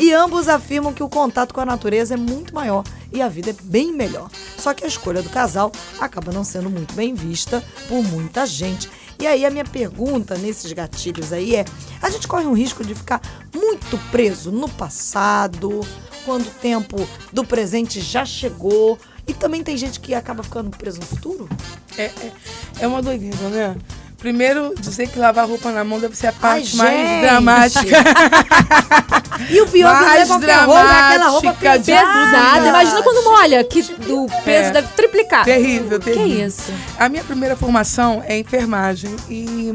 E 0.00 0.12
ambos 0.12 0.48
afirmam 0.48 0.92
que 0.92 1.02
o 1.02 1.08
contato 1.08 1.54
com 1.54 1.60
a 1.60 1.66
natureza 1.66 2.14
é 2.14 2.16
muito 2.16 2.54
maior 2.54 2.82
e 3.12 3.22
a 3.22 3.28
vida 3.28 3.50
é 3.50 3.54
bem 3.62 3.92
melhor. 3.92 4.30
Só 4.56 4.74
que 4.74 4.84
a 4.84 4.88
escolha 4.88 5.22
do 5.22 5.30
casal 5.30 5.70
acaba 6.00 6.32
não 6.32 6.44
sendo 6.44 6.70
muito 6.70 6.94
bem 6.94 7.14
vista 7.14 7.62
por 7.88 8.02
muita 8.02 8.46
gente. 8.46 8.90
E 9.20 9.26
aí 9.26 9.44
a 9.44 9.50
minha 9.50 9.64
pergunta 9.64 10.36
nesses 10.36 10.72
gatilhos 10.72 11.32
aí 11.32 11.56
é: 11.56 11.64
a 12.00 12.08
gente 12.08 12.28
corre 12.28 12.46
um 12.46 12.52
risco 12.52 12.84
de 12.84 12.94
ficar 12.94 13.20
muito 13.54 13.98
preso 14.10 14.52
no 14.52 14.68
passado, 14.68 15.80
quando 16.24 16.46
o 16.46 16.50
tempo 16.50 16.96
do 17.32 17.44
presente 17.44 18.00
já 18.00 18.24
chegou, 18.24 18.98
e 19.26 19.34
também 19.34 19.62
tem 19.62 19.76
gente 19.76 19.98
que 20.00 20.14
acaba 20.14 20.42
ficando 20.42 20.70
preso 20.70 21.00
no 21.00 21.06
futuro? 21.06 21.48
É, 21.96 22.04
é, 22.04 22.32
é 22.80 22.86
uma 22.86 23.02
doideira, 23.02 23.48
né? 23.48 23.76
Primeiro, 24.18 24.74
dizer 24.78 25.08
que 25.08 25.18
lavar 25.18 25.46
roupa 25.46 25.70
na 25.70 25.84
mão 25.84 26.00
deve 26.00 26.16
ser 26.16 26.26
a 26.26 26.32
parte 26.32 26.78
Ai, 26.80 26.86
mais 26.90 27.20
dramática. 27.22 27.96
E 29.50 29.60
o 29.60 29.66
pior 29.68 29.94
é 29.94 29.98
que 29.98 30.04
Mais 30.04 30.18
leva 30.18 30.34
qualquer 30.34 30.64
roupa, 30.64 30.80
é 30.80 31.00
aquela 31.08 31.28
roupa 31.28 31.52
pesada. 31.54 32.68
Imagina 32.68 33.02
quando 33.02 33.24
molha, 33.24 33.62
que 33.64 33.80
o 34.08 34.26
peso 34.44 34.68
É. 34.68 34.72
deve 34.72 34.88
triplicar. 34.88 35.44
terrível, 35.44 36.00
Que 36.00 36.10
terrível. 36.12 36.46
isso? 36.48 36.72
A 36.98 37.08
minha 37.08 37.22
primeira 37.22 37.54
formação 37.56 38.20
é 38.26 38.36
enfermagem 38.36 39.14
e 39.30 39.72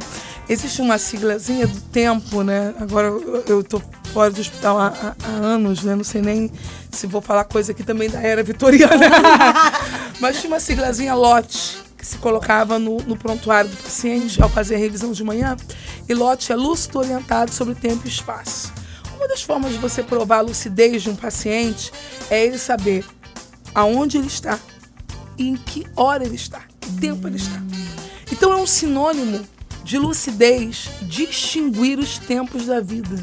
existe 0.50 0.82
uma 0.82 0.98
siglazinha 0.98 1.66
do 1.66 1.80
tempo, 1.80 2.44
né? 2.44 2.74
Agora 2.80 3.08
eu, 3.48 3.64
tô 3.64 3.82
fora 4.14 4.30
do 4.30 4.42
hospital 4.42 4.78
há, 4.78 4.88
há- 4.88 5.16
há 5.24 5.32
anos, 5.32 5.82
né? 5.82 5.96
Não 5.96 6.04
sei 6.04 6.22
nem 6.22 6.52
se 6.92 7.08
vou 7.08 7.22
falar 7.22 7.46
coisa 7.46 7.72
aqui 7.72 7.84
também 7.84 8.10
da 8.10 8.20
era 8.22 8.44
vitoriana. 8.44 9.08
Mas 10.20 10.42
tinha 10.42 10.52
uma 10.52 10.60
siglazinha 10.60 11.16
lote 11.16 11.82
que 12.04 12.08
se 12.08 12.18
colocava 12.18 12.78
no, 12.78 12.98
no 12.98 13.16
prontuário 13.16 13.70
do 13.70 13.78
paciente 13.78 14.42
ao 14.44 14.50
fazer 14.50 14.76
a 14.76 14.78
revisão 14.78 15.14
de 15.14 15.24
manhã. 15.24 15.56
E 16.08 16.14
lote 16.14 16.52
é 16.52 16.56
lúcido 16.56 17.00
orientado 17.00 17.50
sobre 17.50 17.76
tempo 17.76 18.02
e 18.04 18.10
espaço. 18.10 18.74
Uma 19.16 19.26
das 19.26 19.42
formas 19.42 19.72
de 19.72 19.78
você 19.78 20.04
provar 20.04 20.40
a 20.40 20.42
lucidez 20.42 21.02
de 21.02 21.10
um 21.10 21.16
paciente 21.16 21.94
é 22.30 22.46
ele 22.46 22.58
saber 22.58 23.06
aonde 23.74 24.18
ele 24.18 24.28
está 24.28 24.60
e 25.38 25.48
em 25.48 25.56
que 25.56 25.88
hora 25.96 26.26
ele 26.26 26.36
está, 26.36 26.64
que 26.82 26.92
tempo 27.00 27.26
ele 27.26 27.38
está. 27.38 27.64
Então 28.30 28.52
é 28.52 28.58
um 28.58 28.68
sinônimo 28.68 29.40
de 29.86 29.98
lucidez, 29.98 30.90
distinguir 31.04 32.00
os 32.00 32.18
tempos 32.18 32.66
da 32.66 32.82
vida. 32.82 33.16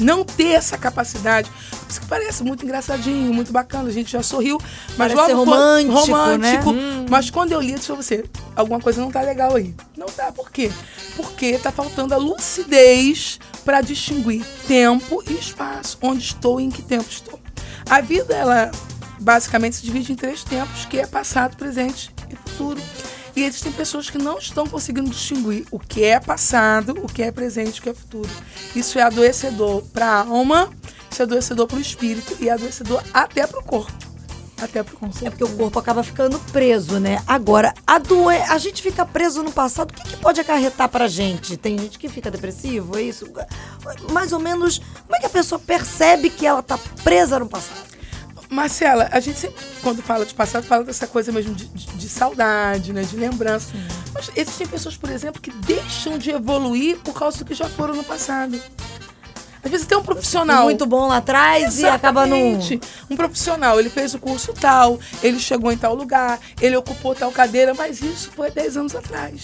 Não 0.00 0.24
ter 0.24 0.52
essa 0.52 0.78
capacidade. 0.78 1.50
Isso 1.88 2.00
que 2.00 2.06
parece 2.06 2.42
muito 2.42 2.64
engraçadinho, 2.64 3.32
muito 3.34 3.52
bacana, 3.52 3.90
a 3.90 3.92
gente 3.92 4.10
já 4.10 4.22
sorriu. 4.22 4.58
Mas 4.96 5.12
Parece 5.12 5.34
logo 5.34 5.44
romântico, 5.50 5.92
romântico. 5.92 6.72
né? 6.72 6.99
Mas 7.10 7.28
quando 7.28 7.50
eu 7.50 7.60
li, 7.60 7.72
eu 7.72 7.76
disse 7.76 7.88
pra 7.88 7.96
você, 7.96 8.24
alguma 8.54 8.78
coisa 8.78 9.00
não 9.00 9.10
tá 9.10 9.20
legal 9.20 9.56
aí. 9.56 9.74
Não 9.96 10.06
tá, 10.06 10.30
por 10.30 10.48
quê? 10.48 10.70
Porque 11.16 11.58
tá 11.58 11.72
faltando 11.72 12.14
a 12.14 12.16
lucidez 12.16 13.40
para 13.64 13.80
distinguir 13.80 14.46
tempo 14.68 15.20
e 15.28 15.32
espaço. 15.32 15.98
Onde 16.00 16.22
estou 16.22 16.60
e 16.60 16.64
em 16.64 16.70
que 16.70 16.82
tempo 16.82 17.10
estou. 17.10 17.40
A 17.90 18.00
vida, 18.00 18.32
ela 18.32 18.70
basicamente 19.18 19.76
se 19.76 19.82
divide 19.82 20.12
em 20.12 20.14
três 20.14 20.44
tempos, 20.44 20.86
que 20.86 21.00
é 21.00 21.06
passado, 21.06 21.56
presente 21.56 22.14
e 22.30 22.36
futuro. 22.36 22.80
E 23.34 23.42
existem 23.42 23.72
pessoas 23.72 24.08
que 24.08 24.16
não 24.16 24.38
estão 24.38 24.64
conseguindo 24.64 25.10
distinguir 25.10 25.66
o 25.72 25.80
que 25.80 26.04
é 26.04 26.20
passado, 26.20 26.94
o 27.02 27.08
que 27.08 27.24
é 27.24 27.32
presente, 27.32 27.80
o 27.80 27.82
que 27.82 27.88
é 27.88 27.94
futuro. 27.94 28.30
Isso 28.76 29.00
é 29.00 29.02
adoecedor 29.02 29.82
para 29.92 30.06
a 30.06 30.20
alma, 30.20 30.70
isso 31.10 31.22
é 31.22 31.24
adoecedor 31.24 31.66
para 31.66 31.76
o 31.76 31.80
espírito 31.80 32.36
e 32.38 32.48
é 32.48 32.52
adoecedor 32.52 33.02
até 33.12 33.44
para 33.48 33.58
o 33.58 33.64
corpo. 33.64 34.09
Até 34.60 34.82
para 34.82 34.94
o 34.94 34.98
corpo. 34.98 35.18
É 35.24 35.30
porque 35.30 35.44
o 35.44 35.48
corpo 35.56 35.78
acaba 35.78 36.02
ficando 36.02 36.38
preso, 36.52 36.98
né? 37.00 37.22
Agora, 37.26 37.72
a, 37.86 37.98
doen 37.98 38.28
a 38.28 38.58
gente 38.58 38.82
fica 38.82 39.06
preso 39.06 39.42
no 39.42 39.50
passado, 39.52 39.90
o 39.90 39.94
que, 39.94 40.02
que 40.10 40.16
pode 40.18 40.40
acarretar 40.40 40.88
pra 40.88 41.08
gente? 41.08 41.56
Tem 41.56 41.78
gente 41.78 41.98
que 41.98 42.08
fica 42.08 42.30
depressivo, 42.30 42.98
é 42.98 43.02
isso? 43.02 43.26
Mais 44.12 44.32
ou 44.32 44.38
menos, 44.38 44.78
como 44.78 45.16
é 45.16 45.20
que 45.20 45.26
a 45.26 45.30
pessoa 45.30 45.58
percebe 45.58 46.28
que 46.30 46.46
ela 46.46 46.62
tá 46.62 46.78
presa 47.02 47.38
no 47.38 47.48
passado? 47.48 47.88
Marcela, 48.50 49.08
a 49.12 49.20
gente 49.20 49.38
sempre, 49.38 49.64
quando 49.80 50.02
fala 50.02 50.26
de 50.26 50.34
passado, 50.34 50.64
fala 50.64 50.82
dessa 50.82 51.06
coisa 51.06 51.30
mesmo 51.30 51.54
de, 51.54 51.66
de- 51.66 51.86
de 51.86 52.08
saudade, 52.08 52.92
né? 52.92 53.02
De 53.02 53.14
lembrança. 53.16 53.68
Mas 54.12 54.28
existem 54.34 54.66
pessoas, 54.66 54.96
por 54.96 55.08
exemplo, 55.08 55.40
que 55.40 55.52
deixam 55.52 56.18
de 56.18 56.30
evoluir 56.30 56.96
por 56.98 57.14
causa 57.14 57.38
do 57.38 57.44
que 57.44 57.54
já 57.54 57.68
foram 57.68 57.94
no 57.94 58.02
passado. 58.02 58.60
Às 59.62 59.70
vezes 59.70 59.86
tem 59.86 59.96
um 59.98 60.02
profissional. 60.02 60.64
Muito 60.64 60.86
bom 60.86 61.08
lá 61.08 61.18
atrás 61.18 61.78
e 61.80 61.86
acaba 61.86 62.26
no. 62.26 62.34
Exatamente. 62.36 62.80
Um 63.10 63.16
profissional, 63.16 63.78
ele 63.78 63.90
fez 63.90 64.14
o 64.14 64.18
curso 64.18 64.52
tal, 64.52 64.98
ele 65.22 65.38
chegou 65.38 65.70
em 65.70 65.76
tal 65.76 65.94
lugar, 65.94 66.38
ele 66.60 66.76
ocupou 66.76 67.14
tal 67.14 67.30
cadeira, 67.30 67.74
mas 67.74 68.00
isso 68.00 68.30
foi 68.34 68.50
10 68.50 68.76
anos 68.78 68.94
atrás. 68.96 69.42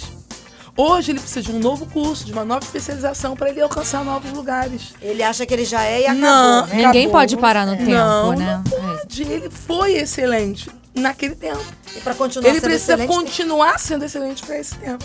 Hoje 0.79 1.13
ele 1.13 1.21
precisa 1.21 1.41
de 1.43 1.53
um 1.53 1.59
novo 1.59 1.87
curso, 1.87 2.25
de 2.27 2.33
uma 2.33 2.45
nova 2.45 2.63
especialização 2.63 3.35
para 3.35 3.49
ele 3.49 3.63
alcançar 3.63 4.05
novos 4.05 4.31
lugares. 4.33 4.93
Ele 5.01 5.23
acha 5.23 5.47
que 5.47 5.55
ele 5.55 5.65
já 5.65 5.83
é 5.85 6.03
e 6.03 6.05
acabou, 6.07 6.21
Não, 6.21 6.67
né? 6.67 6.75
Ninguém 6.75 6.87
Acabou. 7.07 7.11
pode 7.13 7.37
parar 7.39 7.65
no 7.67 7.77
tempo, 7.79 7.91
não, 7.91 8.33
né? 8.35 8.63
não 8.63 8.63
pode. 8.97 9.23
Ele 9.23 9.49
foi 9.51 9.95
excelente 9.95 10.69
naquele 10.95 11.35
tempo. 11.35 11.65
E 11.97 12.01
pra 12.01 12.15
continuar 12.15 12.49
Ele 12.51 12.61
sendo 12.61 12.69
precisa 12.69 12.93
excelente, 12.93 13.09
tem- 13.09 13.19
continuar 13.25 13.79
sendo 13.81 14.05
excelente 14.05 14.43
para 14.45 14.59
esse 14.59 14.75
tempo. 14.75 15.03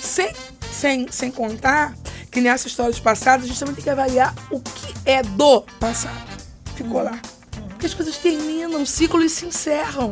Sem, 0.00 0.32
sem, 0.72 1.06
sem 1.10 1.30
contar 1.30 1.94
que 2.30 2.40
nessa 2.40 2.66
história 2.66 2.92
de 2.92 3.00
passado, 3.00 3.44
a 3.44 3.46
gente 3.46 3.58
também 3.58 3.74
tem 3.74 3.84
que 3.84 3.90
avaliar 3.90 4.34
o 4.50 4.58
que 4.58 4.94
é 5.04 5.22
do 5.22 5.60
passado. 5.78 6.42
Ficou 6.74 7.02
lá. 7.02 7.20
Porque 7.68 7.86
as 7.86 7.94
coisas 7.94 8.16
terminam, 8.16 8.84
ciclos 8.86 9.32
se 9.32 9.44
encerram. 9.44 10.10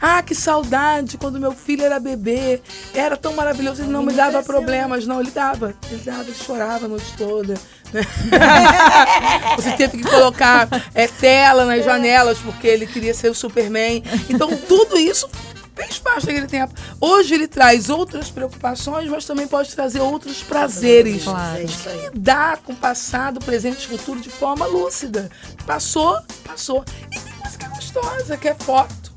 Ah, 0.00 0.22
que 0.22 0.34
saudade 0.34 1.18
quando 1.18 1.38
meu 1.38 1.52
filho 1.52 1.84
era 1.84 2.00
bebê. 2.00 2.62
Era 2.94 3.16
tão 3.16 3.34
maravilhoso, 3.34 3.82
ele 3.82 3.90
não 3.90 4.02
me 4.02 4.14
dava 4.14 4.42
problemas. 4.42 5.06
Não, 5.06 5.20
ele 5.20 5.30
dava. 5.30 5.74
Ele 5.90 6.00
dava, 6.02 6.22
ele 6.22 6.34
chorava 6.34 6.86
a 6.86 6.88
noite 6.88 7.12
toda. 7.18 7.54
né? 7.92 8.00
Você 9.56 9.72
teve 9.72 9.98
que 9.98 10.04
colocar 10.04 10.68
é, 10.94 11.06
tela 11.06 11.66
nas 11.66 11.84
janelas 11.84 12.38
porque 12.38 12.66
ele 12.66 12.86
queria 12.86 13.12
ser 13.12 13.30
o 13.30 13.34
Superman. 13.34 14.02
Então, 14.30 14.48
tudo 14.56 14.98
isso 14.98 15.28
fez 15.80 15.98
parte 15.98 16.26
daquele 16.26 16.46
tempo. 16.46 16.74
Hoje 17.00 17.34
ele 17.34 17.48
traz 17.48 17.88
outras 17.88 18.30
preocupações, 18.30 19.08
mas 19.08 19.24
também 19.24 19.46
pode 19.46 19.74
trazer 19.74 20.00
outros 20.00 20.42
prazeres. 20.42 21.24
Claro. 21.24 21.58
Aí. 21.58 22.10
Lidar 22.12 22.58
com 22.58 22.74
passado, 22.74 23.40
presente 23.40 23.84
e 23.84 23.88
futuro 23.88 24.20
de 24.20 24.30
forma 24.30 24.66
lúcida. 24.66 25.30
Passou, 25.66 26.20
passou. 26.44 26.84
E 27.10 27.18
tem 27.18 27.32
coisa 27.32 27.58
que 27.58 27.64
é 27.64 27.68
gostosa, 27.68 28.36
que 28.36 28.48
é 28.48 28.54
foto. 28.54 29.12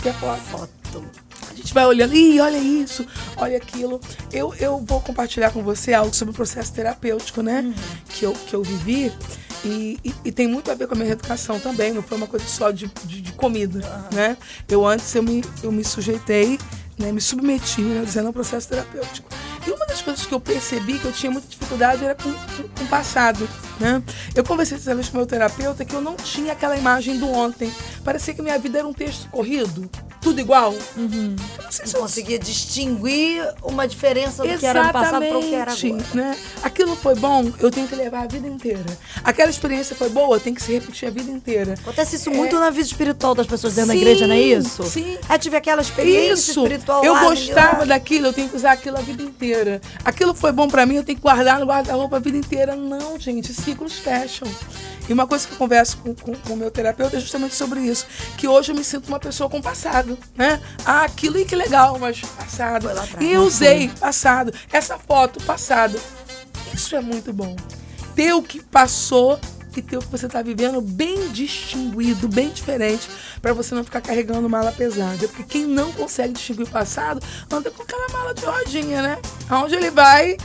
Que 0.00 0.08
é 0.08 0.12
foto. 0.12 0.40
Foto. 0.42 1.04
A 1.50 1.54
gente 1.56 1.72
vai 1.72 1.86
olhando, 1.86 2.14
ih, 2.14 2.40
olha 2.40 2.58
isso, 2.58 3.06
olha 3.36 3.56
aquilo. 3.56 4.00
Eu, 4.32 4.52
eu 4.58 4.78
vou 4.84 5.00
compartilhar 5.00 5.52
com 5.52 5.62
você 5.62 5.94
algo 5.94 6.14
sobre 6.14 6.32
o 6.32 6.34
processo 6.34 6.72
terapêutico, 6.72 7.42
né? 7.42 7.72
Que, 8.08 8.26
eu, 8.26 8.32
que 8.32 8.54
eu 8.54 8.62
vivi. 8.62 9.12
E, 9.64 9.98
e- 10.04 10.14
e 10.26 10.32
tem 10.32 10.46
muito 10.46 10.70
a 10.70 10.74
ver 10.74 10.86
com 10.86 10.94
a 10.94 10.96
minha 10.98 11.10
educação 11.12 11.58
também, 11.58 11.92
não 11.92 12.02
foi 12.02 12.18
uma 12.18 12.26
coisa 12.26 12.46
só 12.46 12.70
de, 12.70 12.90
de, 13.04 13.20
de 13.22 13.32
comida, 13.32 13.80
né? 14.12 14.36
Eu 14.68 14.86
antes 14.86 15.14
eu 15.14 15.22
me, 15.22 15.42
eu 15.62 15.72
me 15.72 15.82
sujeitei, 15.84 16.58
né, 16.98 17.10
me 17.10 17.20
submeti, 17.20 17.80
né, 17.80 18.04
dizendo, 18.04 18.26
ao 18.28 18.32
processo 18.32 18.68
terapêutico. 18.68 19.28
E 19.66 19.70
uma 19.70 19.86
das 19.86 20.02
coisas 20.02 20.26
que 20.26 20.34
eu 20.34 20.38
percebi 20.38 20.98
que 20.98 21.06
eu 21.06 21.12
tinha 21.12 21.32
muita 21.32 21.48
dificuldade 21.48 22.04
era 22.04 22.14
com, 22.14 22.30
com, 22.30 22.68
com 22.68 22.84
o 22.84 22.86
passado, 22.88 23.48
né? 23.80 24.02
Eu 24.34 24.44
conversei 24.44 24.76
essa 24.76 24.94
vez 24.94 25.08
com 25.08 25.14
o 25.14 25.20
meu 25.20 25.26
terapeuta 25.26 25.84
que 25.84 25.94
eu 25.94 26.00
não 26.02 26.14
tinha 26.16 26.52
aquela 26.52 26.76
imagem 26.76 27.18
do 27.18 27.28
ontem. 27.30 27.72
Parecia 28.04 28.34
que 28.34 28.42
minha 28.42 28.58
vida 28.58 28.78
era 28.78 28.86
um 28.86 28.92
texto 28.92 29.28
corrido, 29.30 29.90
tudo 30.24 30.40
igual. 30.40 30.72
Eu 30.96 31.02
não 31.02 31.70
sei 31.70 31.84
se 31.86 31.92
Você 31.92 31.96
eu 31.96 32.00
conseguia 32.00 32.38
distinguir 32.38 33.46
uma 33.62 33.86
diferença 33.86 34.42
do 34.42 34.58
que 34.58 34.64
era 34.66 34.84
no 34.84 34.92
passado 34.92 35.24
para 35.26 35.38
o 35.38 35.42
que 35.42 35.54
era 35.54 35.70
agora. 35.72 36.04
né? 36.14 36.36
Aquilo 36.62 36.96
foi 36.96 37.14
bom, 37.14 37.52
eu 37.60 37.70
tenho 37.70 37.86
que 37.86 37.94
levar 37.94 38.22
a 38.22 38.26
vida 38.26 38.48
inteira. 38.48 38.84
Aquela 39.22 39.50
experiência 39.50 39.94
foi 39.94 40.08
boa, 40.08 40.40
tem 40.40 40.54
que 40.54 40.62
se 40.62 40.72
repetir 40.72 41.06
a 41.08 41.10
vida 41.10 41.30
inteira. 41.30 41.74
Acontece 41.74 42.16
isso 42.16 42.30
É. 42.30 42.34
muito 42.34 42.58
na 42.58 42.70
vida 42.70 42.86
espiritual 42.86 43.34
das 43.34 43.46
pessoas 43.46 43.74
dentro 43.74 43.88
da 43.88 43.94
Sim, 43.94 44.00
igreja, 44.00 44.26
não 44.26 44.34
é 44.34 44.40
isso? 44.40 44.82
sim. 44.84 45.18
Aí 45.28 45.38
tive 45.38 45.56
aquela 45.56 45.82
experiência 45.82 46.50
Isso, 46.52 46.62
espiritual 46.62 47.04
eu 47.04 47.12
lá, 47.12 47.24
gostava 47.24 47.78
lá. 47.80 47.84
daquilo, 47.84 48.26
eu 48.28 48.32
tenho 48.32 48.48
que 48.48 48.56
usar 48.56 48.72
aquilo 48.72 48.96
a 48.96 49.00
vida 49.02 49.22
inteira. 49.22 49.80
Aquilo 50.04 50.34
foi 50.34 50.52
bom 50.52 50.66
pra 50.68 50.86
mim, 50.86 50.96
eu 50.96 51.04
tenho 51.04 51.16
que 51.18 51.22
guardar 51.22 51.60
no 51.60 51.66
guarda-roupa 51.66 52.16
a 52.16 52.18
vida 52.18 52.38
inteira. 52.38 52.74
Não, 52.74 53.18
gente, 53.20 53.52
ciclos 53.52 53.92
fecham. 53.94 54.48
E 55.06 55.12
uma 55.12 55.26
coisa 55.26 55.46
que 55.46 55.52
eu 55.52 55.58
converso 55.58 55.98
com 55.98 56.52
o 56.54 56.56
meu 56.56 56.70
terapeuta 56.70 57.18
é 57.18 57.20
justamente 57.20 57.54
sobre 57.54 57.80
isso. 57.80 58.06
Que 58.38 58.48
hoje 58.48 58.72
eu 58.72 58.74
me 58.76 58.82
sinto 58.82 59.06
uma 59.08 59.20
pessoa 59.20 59.50
com 59.50 59.60
passado, 59.60 60.13
né? 60.36 60.60
Ah, 60.84 61.04
aquilo 61.04 61.38
e 61.38 61.44
que 61.44 61.54
legal, 61.54 61.98
mas 61.98 62.20
passado. 62.20 62.88
E 63.20 63.32
eu 63.32 63.40
não 63.40 63.46
usei 63.46 63.88
passado. 63.88 64.52
Essa 64.72 64.98
foto, 64.98 65.42
passado. 65.44 66.00
Isso 66.72 66.96
é 66.96 67.00
muito 67.00 67.32
bom. 67.32 67.54
Ter 68.14 68.32
o 68.32 68.42
que 68.42 68.62
passou 68.62 69.38
e 69.76 69.82
ter 69.82 69.96
o 69.96 70.00
que 70.00 70.06
você 70.08 70.26
está 70.26 70.40
vivendo 70.42 70.80
bem 70.80 71.28
distinguido, 71.28 72.28
bem 72.28 72.50
diferente, 72.50 73.08
para 73.42 73.52
você 73.52 73.74
não 73.74 73.84
ficar 73.84 74.00
carregando 74.00 74.48
mala 74.48 74.72
pesada. 74.72 75.26
Porque 75.28 75.42
quem 75.42 75.66
não 75.66 75.92
consegue 75.92 76.32
distinguir 76.32 76.66
o 76.66 76.70
passado 76.70 77.20
anda 77.50 77.70
com 77.70 77.82
aquela 77.82 78.08
mala 78.08 78.34
de 78.34 78.44
rodinha, 78.44 79.02
né? 79.02 79.18
Aonde 79.48 79.74
ele 79.74 79.90
vai, 79.90 80.36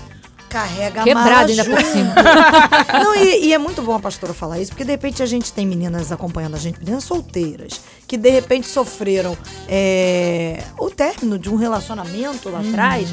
Carrega 0.49 1.03
Quebrado 1.03 1.51
ainda 1.51 1.63
por 1.63 1.81
cima. 1.81 2.15
Não, 3.03 3.15
e, 3.15 3.45
e 3.45 3.53
é 3.53 3.57
muito 3.57 3.81
bom 3.81 3.93
a 3.93 3.99
pastora 3.99 4.33
falar 4.33 4.59
isso, 4.59 4.71
porque 4.71 4.83
de 4.83 4.91
repente 4.91 5.21
a 5.21 5.25
gente 5.25 5.53
tem 5.53 5.65
meninas 5.65 6.11
acompanhando 6.11 6.55
a 6.55 6.59
gente, 6.59 6.79
meninas 6.79 7.03
solteiras, 7.03 7.79
que 8.07 8.17
de 8.17 8.29
repente 8.29 8.67
sofreram 8.67 9.37
é, 9.67 10.63
o 10.77 10.89
término 10.89 11.37
de 11.37 11.49
um 11.49 11.55
relacionamento 11.55 12.49
lá 12.49 12.59
atrás. 12.59 13.09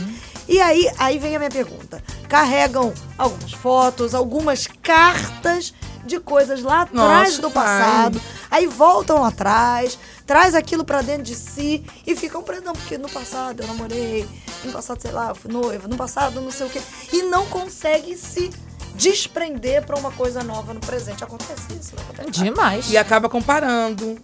E 0.49 0.61
aí, 0.61 0.89
aí 0.99 1.19
vem 1.19 1.35
a 1.37 1.39
minha 1.39 1.51
pergunta. 1.51 2.03
Carregam 2.29 2.93
algumas 3.19 3.53
fotos, 3.53 4.15
algumas 4.15 4.67
cartas 4.83 5.75
de 6.07 6.21
coisas 6.21 6.63
lá 6.63 6.83
atrás 6.83 7.39
do 7.39 7.51
pai. 7.51 7.65
passado. 7.65 8.21
Aí 8.51 8.67
voltam 8.67 9.21
lá 9.21 9.29
atrás, 9.29 9.99
traz 10.25 10.55
aquilo 10.55 10.85
pra 10.85 11.03
dentro 11.03 11.25
de 11.25 11.35
si 11.35 11.85
e 12.07 12.15
ficam 12.15 12.43
presos, 12.43 12.65
não, 12.65 12.73
porque 12.73 12.97
no 12.97 13.09
passado 13.09 13.63
eu 13.63 13.67
namorei, 13.67 14.27
no 14.67 14.73
passado, 14.73 15.01
sei 15.01 15.11
lá, 15.13 15.29
eu 15.31 15.35
fui 15.35 15.51
noiva, 15.53 15.89
no 15.89 15.97
passado 15.97 16.41
não 16.41 16.51
sei 16.51 16.67
o 16.67 16.71
quê. 16.71 16.81
E 17.13 17.23
não 17.23 17.47
consegue 17.47 18.17
se 18.17 18.51
desprender 18.95 19.85
pra 19.85 19.97
uma 19.99 20.11
coisa 20.13 20.43
nova 20.43 20.73
no 20.75 20.81
presente. 20.81 21.23
Acontece 21.23 21.63
isso, 21.79 21.95
né? 21.97 22.03
Acontece. 22.11 22.43
Demais. 22.45 22.91
e 22.91 22.97
acaba 22.97 23.29
comparando. 23.29 24.19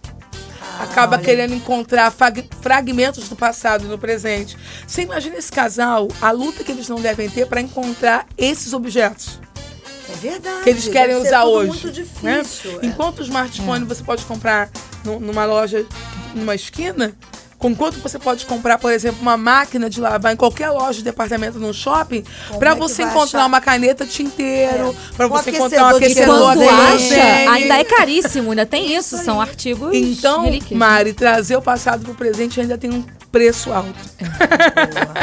Ah, 0.61 0.83
acaba 0.83 1.15
olha. 1.17 1.25
querendo 1.25 1.53
encontrar 1.53 2.09
frag- 2.11 2.47
fragmentos 2.61 3.27
do 3.29 3.35
passado 3.35 3.85
e 3.85 3.87
no 3.87 3.97
presente. 3.97 4.57
Você 4.87 5.01
imagina 5.03 5.35
esse 5.37 5.51
casal, 5.51 6.07
a 6.21 6.31
luta 6.31 6.63
que 6.63 6.71
eles 6.71 6.87
não 6.89 6.99
devem 7.01 7.29
ter 7.29 7.45
para 7.47 7.61
encontrar 7.61 8.25
esses 8.37 8.73
objetos. 8.73 9.39
É 10.09 10.15
verdade. 10.15 10.63
que 10.63 10.69
eles 10.69 10.87
querem 10.87 11.15
usar 11.15 11.43
hoje. 11.45 11.67
muito 11.67 11.87
né? 12.23 12.41
difícil. 12.41 12.79
é. 12.81 12.85
Enquanto 12.85 13.19
o 13.19 13.23
smartphone 13.23 13.85
você 13.85 14.03
pode 14.03 14.23
comprar 14.25 14.69
nu- 15.03 15.19
numa 15.19 15.45
loja, 15.45 15.85
numa 16.33 16.55
esquina, 16.55 17.13
enquanto 17.69 17.95
você 17.99 18.19
pode 18.19 18.45
comprar, 18.45 18.77
por 18.77 18.91
exemplo, 18.91 19.21
uma 19.21 19.37
máquina 19.37 19.89
de 19.89 19.99
lavar 20.01 20.33
em 20.33 20.35
qualquer 20.35 20.69
loja 20.69 20.99
de 20.99 21.03
departamento 21.03 21.59
no 21.59 21.73
shopping, 21.73 22.23
para 22.59 22.71
é 22.71 22.75
você 22.75 23.03
encontrar 23.03 23.39
achar? 23.39 23.47
uma 23.47 23.61
caneta 23.61 24.05
tinteiro, 24.05 24.95
É. 25.11 25.15
para 25.15 25.27
você 25.27 25.51
encontrar 25.51 25.93
um 25.93 25.97
aquecedor 25.97 26.39
Quando 26.39 26.69
acha, 26.69 27.51
ainda 27.51 27.79
é 27.79 27.83
caríssimo, 27.83 28.51
ainda 28.51 28.65
tem 28.65 28.95
isso, 28.95 29.17
são 29.17 29.39
artigos 29.41 29.93
Então, 29.93 30.43
relíquias. 30.43 30.77
Mari, 30.77 31.13
trazer 31.13 31.55
o 31.55 31.61
passado 31.61 32.03
pro 32.03 32.13
presente 32.13 32.59
ainda 32.61 32.77
tem 32.77 32.91
um 32.91 33.03
preço 33.31 33.71
alto. 33.73 33.93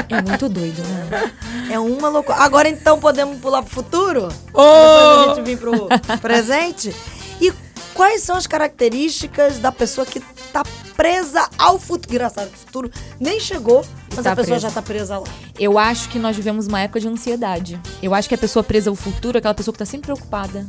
É 0.09 0.23
muito 0.23 0.49
doido, 0.49 0.83
né? 0.83 1.31
É 1.71 1.79
uma 1.79 2.09
loucura. 2.09 2.39
Agora 2.39 2.69
então 2.69 2.99
podemos 2.99 3.39
pular 3.39 3.63
pro 3.63 3.71
futuro? 3.73 4.29
Oh! 4.53 4.63
Depois 4.63 5.29
a 5.29 5.35
gente 5.35 5.45
vir 5.45 5.59
pro 5.59 5.89
presente. 6.21 6.95
E 7.41 7.53
quais 8.01 8.23
são 8.23 8.35
as 8.35 8.47
características 8.47 9.59
da 9.59 9.71
pessoa 9.71 10.07
que 10.07 10.21
tá 10.55 10.63
presa 10.97 11.47
ao 11.59 11.79
futuro? 11.79 12.15
Engraçado, 12.15 12.49
o 12.49 12.57
futuro 12.57 12.91
nem 13.21 13.39
chegou, 13.39 13.85
mas 14.17 14.25
Tá 14.25 14.33
a 14.33 14.37
pessoa 14.37 14.57
presa. 14.57 14.69
já 14.69 14.71
tá 14.71 14.81
presa 14.81 15.19
lá. 15.19 15.27
Eu 15.59 15.79
acho 15.79 16.09
que 16.09 16.19
nós 16.19 16.35
vivemos 16.35 16.67
uma 16.67 16.81
época 16.81 16.99
de 16.99 17.07
ansiedade. 17.09 17.79
Eu 18.03 18.15
acho 18.15 18.27
que 18.27 18.35
a 18.35 18.39
pessoa 18.39 18.63
presa 18.65 18.89
ao 18.89 18.97
futuro 18.97 19.37
é 19.37 19.39
aquela 19.41 19.53
pessoa 19.53 19.75
que 19.75 19.79
tá 19.81 19.85
sempre 19.85 20.07
preocupada. 20.07 20.67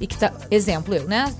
E 0.00 0.06
que 0.06 0.16
tá. 0.16 0.32
Exemplo, 0.50 0.94
eu, 0.94 1.06
né? 1.06 1.30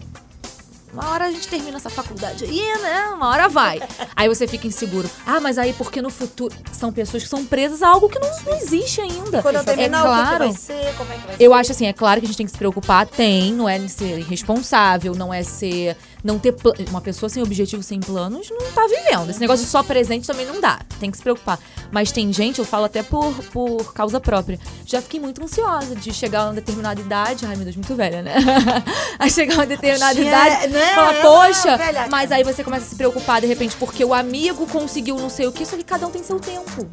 Uma 0.93 1.11
hora 1.11 1.27
a 1.27 1.31
gente 1.31 1.47
termina 1.47 1.77
essa 1.77 1.89
faculdade 1.89 2.45
aí, 2.45 2.61
né? 2.83 3.11
Uma 3.15 3.29
hora 3.29 3.49
vai. 3.49 3.81
Aí 4.17 4.29
você 4.29 4.47
fica 4.49 4.67
inseguro. 4.67 5.09
Ah, 5.25 5.39
mas 5.41 5.57
aí 5.57 5.73
porque 5.73 6.03
no 6.03 6.11
futuro 6.11 6.55
são 6.73 6.93
pessoas 6.93 7.23
que 7.23 7.29
são 7.29 7.45
presas 7.45 7.83
a 7.83 7.89
algo 7.89 8.09
que 8.09 8.19
não, 8.19 8.29
não 8.45 8.57
existe 8.57 9.01
ainda. 9.01 9.41
Quando 9.41 9.55
eu 9.57 9.61
é 9.61 9.65
terminar, 9.65 10.05
o 10.05 10.09
que 10.09 10.15
que, 10.15 10.27
claro. 10.29 10.45
vai 10.45 10.53
ser? 10.53 10.95
Como 10.97 11.13
é 11.13 11.17
que 11.17 11.27
vai 11.27 11.37
Eu 11.39 11.51
ser? 11.53 11.57
acho 11.59 11.73
assim, 11.73 11.87
é 11.87 11.93
claro 11.93 12.21
que 12.21 12.27
a 12.27 12.29
gente 12.29 12.37
tem 12.37 12.47
que 12.47 12.53
se 12.53 12.59
preocupar, 12.59 13.07
tem, 13.07 13.53
não 13.53 13.69
é 13.69 13.87
ser 13.87 14.19
irresponsável, 14.19 15.15
não 15.15 15.33
é 15.33 15.43
ser. 15.45 15.97
Não 16.23 16.39
ter 16.39 16.55
Uma 16.91 17.01
pessoa 17.01 17.29
sem 17.29 17.43
objetivo, 17.43 17.83
sem 17.83 18.01
planos, 18.01 18.49
não 18.51 18.71
tá 18.73 18.87
vivendo. 18.87 19.31
Esse 19.31 19.41
negócio 19.41 19.65
de 19.65 19.71
só 19.71 19.83
presente 19.83 20.27
também 20.27 20.47
não 20.47 20.61
dá. 20.61 20.79
Tem 20.99 21.11
que 21.11 21.17
se 21.17 21.23
preocupar. 21.23 21.59
Mas 21.91 22.13
tem 22.13 22.33
gente, 22.33 22.59
eu 22.59 22.65
falo 22.65 22.85
até 22.85 23.03
por, 23.03 23.33
por 23.53 23.93
causa 23.93 24.21
própria. 24.21 24.59
Já 24.85 25.01
fiquei 25.01 25.19
muito 25.19 25.43
ansiosa 25.43 25.95
de 25.97 26.13
chegar 26.13 26.41
a 26.43 26.45
uma 26.47 26.55
determinada 26.55 27.01
idade. 27.01 27.47
Ai, 27.47 27.57
meu 27.57 27.65
Deus, 27.65 27.77
muito 27.77 27.95
velha, 27.95 28.23
né? 28.23 28.35
a 29.19 29.29
chegar 29.29 29.55
a 29.55 29.59
uma 29.59 29.67
determinada 29.67 30.15
Tinha- 30.15 30.29
idade. 30.29 30.69
né? 30.73 30.95
Fala, 30.95 31.11
Ah, 31.11 31.23
poxa, 31.23 31.77
velha, 31.77 32.07
mas 32.11 32.31
aí 32.33 32.43
você 32.45 32.63
começa 32.63 32.87
a 32.87 32.89
se 32.89 32.97
preocupar 32.97 33.41
de 33.41 33.47
repente 33.47 33.77
porque 33.77 34.05
o 34.05 34.13
amigo 34.15 34.67
conseguiu 34.67 35.17
não 35.17 35.31
sei 35.31 35.47
o 35.47 35.53
que, 35.53 35.65
só 35.65 35.77
que 35.77 35.85
cada 35.85 36.07
um 36.07 36.11
tem 36.11 36.23
seu 36.23 36.39
tempo. 36.39 36.87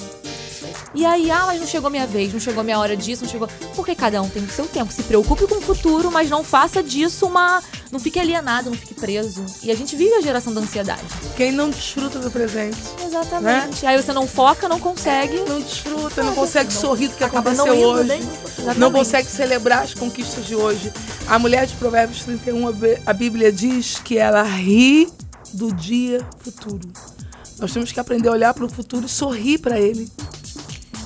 E 0.93 1.05
aí, 1.05 1.29
ah, 1.31 1.45
mas 1.47 1.59
não 1.59 1.67
chegou 1.67 1.89
minha 1.89 2.07
vez, 2.07 2.31
não 2.33 2.39
chegou 2.39 2.63
minha 2.63 2.79
hora 2.79 2.95
disso, 2.95 3.23
não 3.23 3.29
chegou. 3.31 3.47
Porque 3.75 3.93
cada 3.95 4.21
um 4.21 4.29
tem 4.29 4.43
o 4.43 4.49
seu 4.49 4.65
tempo. 4.67 4.91
Se 4.91 5.03
preocupe 5.03 5.47
com 5.47 5.55
o 5.55 5.61
futuro, 5.61 6.11
mas 6.11 6.29
não 6.29 6.43
faça 6.43 6.81
disso 6.83 7.25
uma. 7.25 7.61
Não 7.91 7.99
fique 7.99 8.19
alienado, 8.19 8.69
não 8.69 8.77
fique 8.77 8.93
preso. 8.93 9.45
E 9.63 9.71
a 9.71 9.75
gente 9.75 9.95
vive 9.95 10.13
a 10.15 10.21
geração 10.21 10.53
da 10.53 10.61
ansiedade. 10.61 11.01
Quem 11.35 11.51
não 11.51 11.69
desfruta 11.69 12.19
do 12.19 12.29
presente. 12.31 12.77
Exatamente. 13.05 13.85
Aí 13.85 14.01
você 14.01 14.11
não 14.13 14.27
foca, 14.27 14.67
não 14.67 14.79
consegue. 14.79 15.37
Não 15.47 15.61
desfruta, 15.61 16.23
não 16.23 16.35
consegue 16.35 16.71
sorrir 16.73 17.07
do 17.09 17.15
que 17.15 17.23
Acaba 17.23 17.51
aconteceu 17.51 17.75
não 17.75 17.89
hoje. 17.89 18.07
Não 18.77 18.91
consegue 18.91 19.27
celebrar 19.29 19.83
as 19.83 19.93
conquistas 19.93 20.45
de 20.45 20.55
hoje. 20.55 20.91
A 21.27 21.37
mulher 21.39 21.65
de 21.65 21.75
Provérbios 21.75 22.23
31, 22.23 22.67
a 22.67 22.71
Bí- 22.71 22.97
a 23.05 23.13
Bíblia 23.13 23.51
diz 23.51 23.99
que 24.03 24.17
ela 24.17 24.43
ri 24.43 25.09
do 25.53 25.73
dia 25.73 26.25
futuro. 26.39 26.87
Nós 27.59 27.71
temos 27.73 27.91
que 27.91 27.99
aprender 27.99 28.29
a 28.29 28.33
olhar 28.33 28.53
para 28.53 28.65
o 28.65 28.69
futuro 28.69 29.05
e 29.05 29.09
sorrir 29.09 29.57
para 29.57 29.79
ele. 29.79 30.11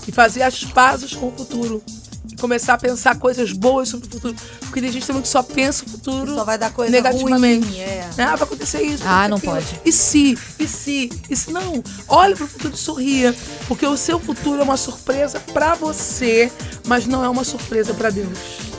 E 0.07 0.11
fazer 0.11 0.43
as 0.43 0.63
pazes 0.63 1.13
com 1.13 1.27
o 1.27 1.31
futuro. 1.31 1.83
E 2.31 2.35
começar 2.35 2.73
a 2.75 2.77
pensar 2.77 3.17
coisas 3.17 3.51
boas 3.51 3.89
sobre 3.89 4.07
o 4.07 4.11
futuro. 4.11 4.35
Porque 4.61 4.79
tem 4.81 4.91
gente 4.91 5.05
também 5.05 5.21
que 5.21 5.27
só 5.27 5.41
pensa 5.43 5.83
o 5.85 5.89
futuro 5.89 6.35
Só 6.35 6.43
vai 6.43 6.57
dar 6.57 6.71
coisa 6.71 6.91
negativamente. 6.91 7.67
ruim, 7.67 7.79
é. 7.79 8.09
Ah, 8.17 8.35
vai 8.35 8.43
acontecer 8.43 8.81
isso. 8.83 9.03
Ah, 9.05 9.27
não 9.27 9.37
acontecer 9.37 9.75
pode. 9.75 9.81
E 9.85 9.91
se? 9.91 10.37
E 10.59 10.67
se? 10.67 11.09
E 11.29 11.35
se? 11.35 11.51
Não. 11.51 11.83
Olhe 12.07 12.35
para 12.35 12.45
o 12.45 12.47
futuro 12.47 12.73
e 12.73 12.77
sorria. 12.77 13.35
Porque 13.67 13.85
o 13.85 13.97
seu 13.97 14.19
futuro 14.19 14.61
é 14.61 14.63
uma 14.63 14.77
surpresa 14.77 15.39
para 15.53 15.75
você, 15.75 16.51
mas 16.87 17.05
não 17.05 17.23
é 17.23 17.29
uma 17.29 17.43
surpresa 17.43 17.93
para 17.93 18.09
Deus. 18.09 18.37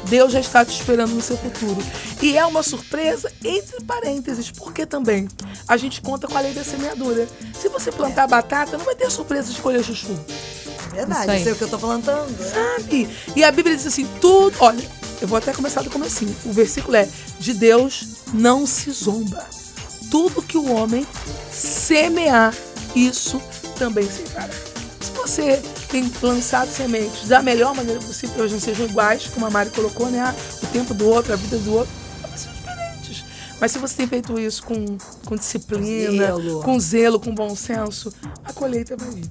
Deus 0.09 0.33
já 0.33 0.41
está 0.41 0.64
te 0.64 0.73
esperando 0.73 1.12
no 1.14 1.23
seu 1.23 1.37
futuro. 1.37 1.83
E 2.21 2.37
é 2.37 2.45
uma 2.45 2.62
surpresa 2.62 3.31
entre 3.45 3.83
parênteses, 3.85 4.50
porque 4.50 4.85
também 4.85 5.29
a 5.67 5.76
gente 5.76 6.00
conta 6.00 6.26
com 6.29 6.37
a 6.37 6.41
lei 6.41 6.52
da 6.52 6.64
semeadura. 6.64 7.26
Se 7.61 7.69
você 7.69 7.91
plantar 7.93 8.26
batata, 8.29 8.76
não 8.76 8.85
vai 8.85 8.95
ter 8.95 9.11
surpresa 9.11 9.52
de 9.52 9.61
colher 9.61 9.83
chuchu. 9.85 10.14
Verdade, 10.92 11.34
Isso 11.34 11.44
sei 11.44 11.52
o 11.52 11.56
que 11.56 11.62
eu 11.64 11.68
tô 11.68 11.78
plantando. 11.78 12.30
né? 12.30 12.50
Sabe? 12.78 13.08
E 13.34 13.42
a 13.44 13.50
Bíblia 13.50 13.76
diz 13.76 13.87
assim: 13.87 14.06
tudo. 14.20 14.56
Olha, 14.61 14.82
eu 15.20 15.26
vou 15.28 15.38
até 15.38 15.52
começar 15.52 15.82
do 15.82 15.90
comecinho. 15.90 16.34
O 16.44 16.52
versículo 16.52 16.96
é: 16.96 17.08
de 17.38 17.54
Deus 17.54 18.04
não 18.34 18.66
se 18.66 18.90
zomba. 18.90 19.44
Tudo 20.11 20.42
que 20.42 20.58
o 20.58 20.70
homem 20.72 21.06
semear, 21.50 22.54
isso 22.94 23.40
também 23.78 24.04
se 24.04 24.22
fará. 24.25 24.50
Se 25.00 25.11
você 25.12 25.62
tem 25.88 26.11
lançado 26.22 26.68
sementes 26.70 27.28
da 27.28 27.40
melhor 27.42 27.75
maneira 27.75 28.00
possível, 28.00 28.34
que 28.34 28.40
elas 28.40 28.52
não 28.52 28.61
sejam 28.61 28.87
iguais, 28.87 29.26
como 29.32 29.46
a 29.46 29.50
Mari 29.50 29.70
colocou, 29.70 30.11
né? 30.11 30.20
Ah, 30.20 30.34
O 30.62 30.66
tempo 30.66 30.92
do 30.94 31.06
outro, 31.08 31.32
a 31.32 31.37
vida 31.37 31.56
do 31.58 31.75
outro, 31.75 31.92
elas 32.25 32.40
são 32.40 32.52
diferentes. 32.52 33.25
Mas 33.61 33.72
se 33.72 33.78
você 33.78 33.94
tem 33.96 34.06
feito 34.06 34.38
isso 34.38 34.62
com, 34.64 34.99
com 35.25 35.37
disciplina, 35.37 36.26
Zelo. 36.26 36.62
com 36.62 36.78
zelo, 36.80 37.20
com 37.20 37.34
bom 37.34 37.54
senso, 37.56 38.12
a 38.44 38.52
colheita 38.52 38.96
vai 38.96 39.11
vir. 39.11 39.31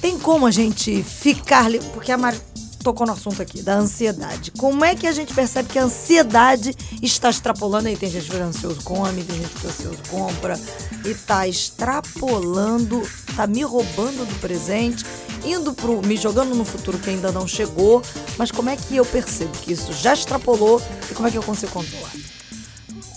Tem 0.00 0.18
como 0.18 0.46
a 0.46 0.50
gente 0.50 1.02
ficar. 1.02 1.70
Porque 1.92 2.10
a 2.10 2.18
Mari 2.18 2.40
tocou 2.82 3.06
no 3.06 3.12
assunto 3.12 3.40
aqui, 3.42 3.62
da 3.62 3.74
ansiedade. 3.74 4.50
Como 4.52 4.84
é 4.84 4.94
que 4.94 5.06
a 5.06 5.12
gente 5.12 5.34
percebe 5.34 5.68
que 5.68 5.78
a 5.78 5.84
ansiedade 5.84 6.74
está 7.02 7.30
extrapolando? 7.30 7.88
Aí 7.88 7.96
tem 7.96 8.10
gente 8.10 8.24
que 8.24 8.32
fica 8.32 8.44
ansioso 8.44 8.82
come, 8.82 9.22
tem 9.22 9.36
gente 9.36 9.48
que 9.48 9.56
fica 9.56 9.68
ansioso 9.68 10.02
compra. 10.08 10.58
E 11.04 11.14
tá 11.14 11.46
extrapolando, 11.46 13.02
tá 13.36 13.46
me 13.46 13.62
roubando 13.62 14.26
do 14.26 14.40
presente, 14.40 15.04
indo 15.44 15.72
pro. 15.74 16.00
me 16.02 16.16
jogando 16.16 16.54
no 16.54 16.64
futuro 16.64 16.98
que 16.98 17.10
ainda 17.10 17.30
não 17.30 17.46
chegou. 17.46 18.02
Mas 18.38 18.50
como 18.50 18.70
é 18.70 18.76
que 18.76 18.96
eu 18.96 19.04
percebo 19.04 19.52
que 19.58 19.72
isso 19.72 19.92
já 19.92 20.14
extrapolou 20.14 20.82
e 21.10 21.14
como 21.14 21.28
é 21.28 21.30
que 21.30 21.38
eu 21.38 21.42
consigo 21.42 21.72
controlar? 21.72 22.10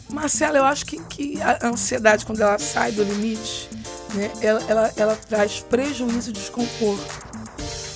Marcela, 0.09 0.59
eu 0.59 0.63
acho 0.63 0.85
que, 0.85 1.01
que 1.05 1.41
a 1.41 1.67
ansiedade, 1.67 2.25
quando 2.25 2.39
ela 2.39 2.59
sai 2.59 2.91
do 2.91 3.03
limite, 3.03 3.67
né, 4.13 4.31
ela, 4.41 4.61
ela, 4.67 4.93
ela 4.95 5.15
traz 5.27 5.59
prejuízo 5.69 6.29
e 6.29 6.33
desconforto. 6.33 7.33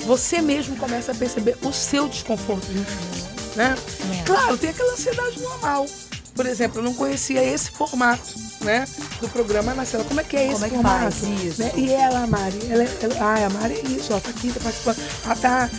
Você 0.05 0.41
mesmo 0.41 0.75
começa 0.77 1.11
a 1.11 1.15
perceber 1.15 1.57
o 1.63 1.73
seu 1.73 2.07
desconforto 2.07 2.65
disso, 2.67 3.27
né? 3.55 3.75
Acho. 4.11 4.23
Claro, 4.25 4.57
tem 4.57 4.69
aquela 4.69 4.93
ansiedade 4.93 5.39
normal. 5.41 5.85
Por 6.33 6.45
exemplo, 6.45 6.79
eu 6.79 6.83
não 6.83 6.93
conhecia 6.93 7.43
esse 7.43 7.71
formato, 7.71 8.35
né, 8.61 8.87
do 9.19 9.27
programa. 9.27 9.73
Marcela, 9.73 10.03
como 10.03 10.21
é 10.21 10.23
que 10.23 10.37
é 10.37 10.45
Como 10.45 10.53
esse 10.55 10.65
é 10.65 10.69
que 10.69 10.75
formato? 10.75 11.15
Né? 11.57 11.71
E 11.75 11.91
ela, 11.91 12.23
a 12.23 12.27
Mari, 12.27 12.59
ela, 12.69 12.83
é- 12.83 12.97
ela, 13.01 13.15
ah, 13.19 13.45
a 13.45 13.49
Mari 13.49 13.73
é 13.73 13.89
isso, 13.89 14.13
ó, 14.13 14.19
tá 14.19 14.29
aqui, 14.29 14.51
tá 14.53 14.59
participando. 14.61 14.97
Ah, 15.25 15.35
tá. 15.35 15.69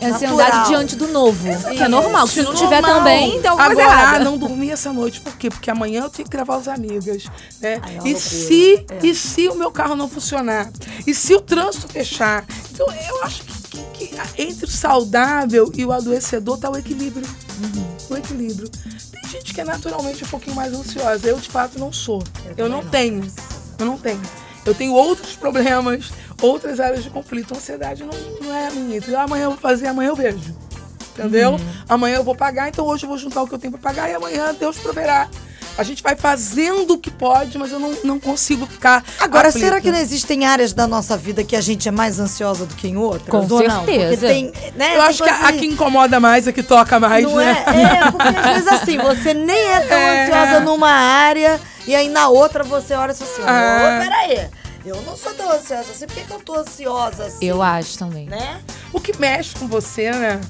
É 0.00 0.08
Natural. 0.10 0.32
ansiedade 0.34 0.68
diante 0.68 0.96
do 0.96 1.08
novo. 1.08 1.44
Que 1.70 1.82
é 1.82 1.88
normal. 1.88 2.26
Se 2.26 2.42
não 2.42 2.52
tiver 2.54 2.80
Normal. 2.82 2.98
também, 2.98 3.40
tem 3.40 3.48
alguma 3.50 3.66
coisa 3.68 3.82
Agora, 3.82 3.98
errada. 4.00 4.16
ah, 4.16 4.24
não 4.24 4.36
dormi 4.36 4.70
essa 4.70 4.92
noite. 4.92 5.20
Por 5.20 5.36
quê? 5.36 5.48
Porque 5.48 5.70
amanhã 5.70 6.02
eu 6.02 6.10
tenho 6.10 6.28
que 6.28 6.36
gravar 6.36 6.58
os 6.58 6.68
amigas. 6.68 7.24
Né? 7.60 7.80
Ai, 7.82 7.90
é 7.90 7.92
e, 7.92 7.96
loucura. 7.96 8.18
se, 8.20 8.86
É. 8.90 9.06
e 9.06 9.14
se 9.14 9.48
o 9.48 9.54
meu 9.54 9.70
carro 9.70 9.94
não 9.96 10.08
funcionar? 10.08 10.70
E 11.06 11.14
se 11.14 11.34
o 11.34 11.40
trânsito 11.40 11.88
fechar? 11.88 12.44
Então, 12.72 12.86
eu 13.08 13.22
acho 13.22 13.42
que, 13.42 13.78
que- 13.94 14.06
que 14.08 14.42
entre 14.42 14.66
o 14.66 14.70
saudável 14.70 15.70
e 15.74 15.84
o 15.86 15.92
adoecedor 15.92 16.58
tá 16.58 16.70
o 16.70 16.76
equilíbrio. 16.76 17.26
O 18.10 18.16
equilíbrio. 18.16 18.68
Tem 18.68 19.30
gente 19.30 19.54
que 19.54 19.60
é 19.60 19.64
naturalmente 19.64 20.22
um 20.24 20.28
pouquinho 20.28 20.54
mais 20.56 20.72
ansiosa. 20.74 21.26
Eu, 21.26 21.38
de 21.38 21.48
fato, 21.48 21.78
não 21.78 21.92
sou. 21.92 22.22
Eu, 22.44 22.54
também 22.56 22.68
não 22.70 22.82
não. 22.82 22.90
tenho. 22.90 23.32
Eu 23.78 23.86
não 23.86 23.96
tenho. 23.96 24.20
Eu 24.66 24.74
tenho 24.74 24.92
outros 24.92 25.34
problemas, 25.36 26.10
outras 26.44 26.80
áreas 26.80 27.02
de 27.02 27.10
conflito. 27.10 27.54
A 27.54 27.56
ansiedade 27.56 28.04
não, 28.04 28.12
não 28.46 28.54
é 28.56 28.68
a 28.68 28.70
minha. 28.70 28.96
Então, 28.98 29.20
amanhã 29.20 29.44
eu 29.44 29.50
vou 29.50 29.58
fazer, 29.58 29.86
amanhã 29.86 30.08
eu 30.08 30.16
vejo. 30.16 30.54
Entendeu? 31.16 31.52
Uhum. 31.52 31.58
Amanhã 31.88 32.16
eu 32.16 32.24
vou 32.24 32.34
pagar, 32.34 32.68
então 32.68 32.84
hoje 32.86 33.04
eu 33.04 33.08
vou 33.08 33.16
juntar 33.18 33.42
o 33.42 33.46
que 33.46 33.54
eu 33.54 33.58
tenho 33.58 33.72
pra 33.72 33.80
pagar 33.92 34.10
e 34.10 34.14
amanhã 34.14 34.52
Deus 34.58 34.78
proverá. 34.78 35.28
A 35.76 35.82
gente 35.82 36.02
vai 36.04 36.14
fazendo 36.14 36.92
o 36.94 36.98
que 36.98 37.10
pode, 37.10 37.58
mas 37.58 37.72
eu 37.72 37.80
não, 37.80 37.92
não 38.04 38.20
consigo 38.20 38.64
ficar. 38.64 39.02
Agora, 39.18 39.48
aflita. 39.48 39.66
será 39.66 39.80
que 39.80 39.90
não 39.90 39.98
existem 39.98 40.44
áreas 40.44 40.72
da 40.72 40.86
nossa 40.86 41.16
vida 41.16 41.42
que 41.42 41.56
a 41.56 41.60
gente 41.60 41.88
é 41.88 41.90
mais 41.90 42.20
ansiosa 42.20 42.64
do 42.64 42.74
que 42.76 42.86
em 42.86 42.96
outras? 42.96 43.28
Com 43.28 43.38
Ou 43.52 43.62
não? 43.68 43.78
Porque 43.84 43.98
certeza. 43.98 44.26
tem, 44.28 44.52
né, 44.76 44.96
Eu 44.96 45.02
acho 45.02 45.22
que 45.24 45.28
a, 45.28 45.48
a 45.48 45.52
que 45.52 45.66
incomoda 45.66 46.18
mais, 46.20 46.46
a 46.46 46.52
que 46.52 46.62
toca 46.62 47.00
mais, 47.00 47.24
Não 47.24 47.36
né? 47.36 47.64
é? 47.66 47.96
É, 48.06 48.10
porque 48.10 48.28
às 48.28 48.54
vezes 48.54 48.68
assim, 48.68 48.98
você 48.98 49.34
nem 49.34 49.68
é 49.72 49.80
tão 49.80 49.96
É. 49.98 50.22
ansiosa 50.26 50.60
numa 50.60 50.90
área 50.90 51.60
e 51.88 51.94
aí 51.94 52.08
na 52.08 52.28
outra 52.28 52.62
você 52.62 52.94
olha 52.94 53.10
e 53.10 53.14
fala 53.16 53.30
assim, 53.32 53.42
Ah. 53.44 53.98
ô, 53.98 54.02
peraí, 54.04 54.48
eu 54.84 55.00
não 55.02 55.16
sou 55.16 55.32
tão 55.34 55.50
ansiosa 55.50 55.92
assim, 55.92 56.06
por 56.06 56.14
que, 56.14 56.24
que 56.24 56.32
eu 56.32 56.40
tô 56.40 56.54
ansiosa 56.56 57.24
assim? 57.24 57.44
Eu 57.44 57.62
acho 57.62 57.98
também. 57.98 58.26
Né? 58.26 58.62
O 58.92 59.00
que 59.00 59.16
mexe 59.18 59.54
com 59.56 59.66
você, 59.66 60.10
né? 60.10 60.40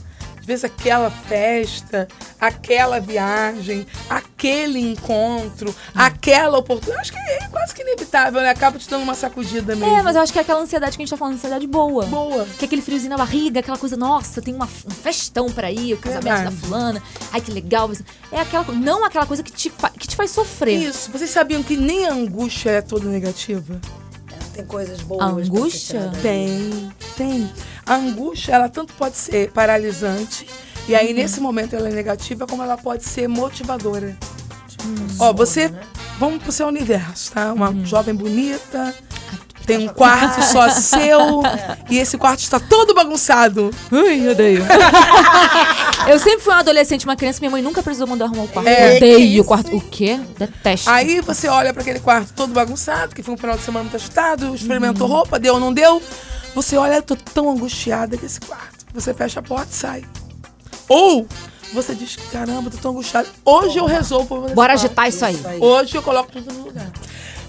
Às 0.44 0.46
vezes 0.46 0.64
aquela 0.64 1.10
festa, 1.10 2.06
aquela 2.38 3.00
viagem, 3.00 3.86
aquele 4.10 4.78
encontro, 4.78 5.74
aquela 5.94 6.58
oportunidade. 6.58 7.00
Acho 7.00 7.12
que 7.12 7.18
é 7.18 7.48
quase 7.48 7.74
que 7.74 7.80
inevitável, 7.80 8.42
né? 8.42 8.50
Acaba 8.50 8.78
te 8.78 8.86
dando 8.90 9.04
uma 9.04 9.14
sacudida 9.14 9.74
mesmo. 9.74 9.96
É, 9.96 10.02
mas 10.02 10.14
eu 10.14 10.20
acho 10.20 10.30
que 10.30 10.38
é 10.38 10.42
aquela 10.42 10.60
ansiedade 10.60 10.98
que 10.98 11.02
a 11.02 11.06
gente 11.06 11.10
tá 11.10 11.16
falando, 11.16 11.36
ansiedade 11.36 11.66
boa. 11.66 12.04
Boa. 12.04 12.44
Que 12.58 12.64
é 12.64 12.66
aquele 12.66 12.82
friozinho 12.82 13.08
na 13.08 13.16
barriga, 13.16 13.60
aquela 13.60 13.78
coisa, 13.78 13.96
nossa, 13.96 14.42
tem 14.42 14.52
uma, 14.52 14.66
um 14.66 14.90
festão 14.90 15.50
pra 15.50 15.72
ir, 15.72 15.94
o 15.94 15.96
casamento 15.96 16.24
Verdade. 16.24 16.54
da 16.56 16.66
fulana. 16.66 17.02
Ai, 17.32 17.40
que 17.40 17.50
legal. 17.50 17.90
É 18.30 18.40
aquela 18.40 18.64
não 18.64 19.02
aquela 19.02 19.24
coisa 19.24 19.42
que 19.42 19.50
te, 19.50 19.72
que 19.98 20.06
te 20.06 20.14
faz 20.14 20.30
sofrer. 20.30 20.76
Isso. 20.76 21.10
Vocês 21.10 21.30
sabiam 21.30 21.62
que 21.62 21.74
nem 21.74 22.06
a 22.06 22.12
angústia 22.12 22.68
é 22.68 22.82
toda 22.82 23.08
negativa? 23.08 23.80
Tem 24.54 24.64
coisas 24.64 25.00
boas. 25.00 25.20
A 25.22 25.26
angústia? 25.26 26.12
Tem, 26.22 26.92
tem. 27.16 27.50
A 27.84 27.96
angústia, 27.96 28.52
ela 28.52 28.68
tanto 28.68 28.94
pode 28.94 29.16
ser 29.16 29.50
paralisante, 29.50 30.46
e 30.88 30.94
aí 30.94 31.12
nesse 31.12 31.40
momento 31.40 31.74
ela 31.74 31.88
é 31.88 31.92
negativa, 31.92 32.46
como 32.46 32.62
ela 32.62 32.76
pode 32.76 33.04
ser 33.04 33.28
motivadora. 33.28 34.16
Ó, 35.18 35.32
você. 35.32 35.72
Vamos 36.16 36.44
pro 36.44 36.52
seu 36.52 36.68
universo, 36.68 37.32
tá? 37.32 37.52
Uma 37.52 37.74
jovem 37.84 38.14
bonita, 38.14 38.94
tem 39.66 39.78
um 39.78 39.88
quarto 39.88 40.42
só 40.42 40.68
seu, 40.70 41.42
e 41.90 41.98
esse 41.98 42.16
quarto 42.18 42.40
está 42.40 42.58
todo 42.60 42.94
bagunçado. 42.94 43.70
Ai, 43.90 44.28
odeio. 44.28 44.64
Eu 46.08 46.18
sempre 46.18 46.40
fui 46.40 46.52
uma 46.52 46.60
adolescente, 46.60 47.04
uma 47.04 47.16
criança, 47.16 47.40
minha 47.40 47.50
mãe 47.50 47.62
nunca 47.62 47.82
precisou 47.82 48.06
mandar 48.06 48.26
arrumar 48.26 48.44
o 48.44 48.48
quarto. 48.48 48.68
É. 48.68 48.96
Odeio 48.96 49.32
Que 49.34 49.40
o 49.40 49.44
quarto. 49.44 49.76
O 49.76 49.80
quê? 49.80 50.20
Detesto. 50.38 50.90
Aí 50.90 51.20
você 51.20 51.48
olha 51.48 51.72
pra 51.72 51.82
aquele 51.82 52.00
quarto 52.00 52.32
todo 52.34 52.52
bagunçado, 52.52 53.14
que 53.14 53.22
foi 53.22 53.34
um 53.34 53.38
final 53.38 53.56
de 53.56 53.62
semana 53.62 53.84
muito 53.84 53.96
agitado, 53.96 54.54
experimentou 54.54 55.06
Uhum. 55.08 55.14
roupa, 55.14 55.38
deu 55.38 55.54
ou 55.54 55.60
não 55.60 55.72
deu. 55.72 56.02
Você 56.54 56.76
olha, 56.76 56.96
eu 56.96 57.02
tô 57.02 57.16
tão 57.16 57.50
angustiada 57.50 58.16
com 58.18 58.24
esse 58.26 58.40
quarto. 58.40 58.84
Você 58.92 59.12
fecha 59.14 59.40
a 59.40 59.42
porta 59.42 59.68
e 59.70 59.74
sai. 59.74 60.04
Ou 60.88 61.26
você 61.72 61.94
diz, 61.94 62.16
caramba, 62.30 62.70
tô 62.70 62.76
tão 62.76 62.90
angustiada. 62.92 63.26
Hoje 63.44 63.78
eu 63.78 63.86
resolvo 63.86 64.48
Bora 64.54 64.74
agitar 64.74 65.08
isso 65.08 65.24
aí. 65.24 65.34
Isso 65.34 65.48
aí. 65.48 65.58
Hoje 65.60 65.96
eu 65.96 66.02
coloco 66.02 66.30
tudo 66.30 66.52
no 66.52 66.66
lugar. 66.66 66.86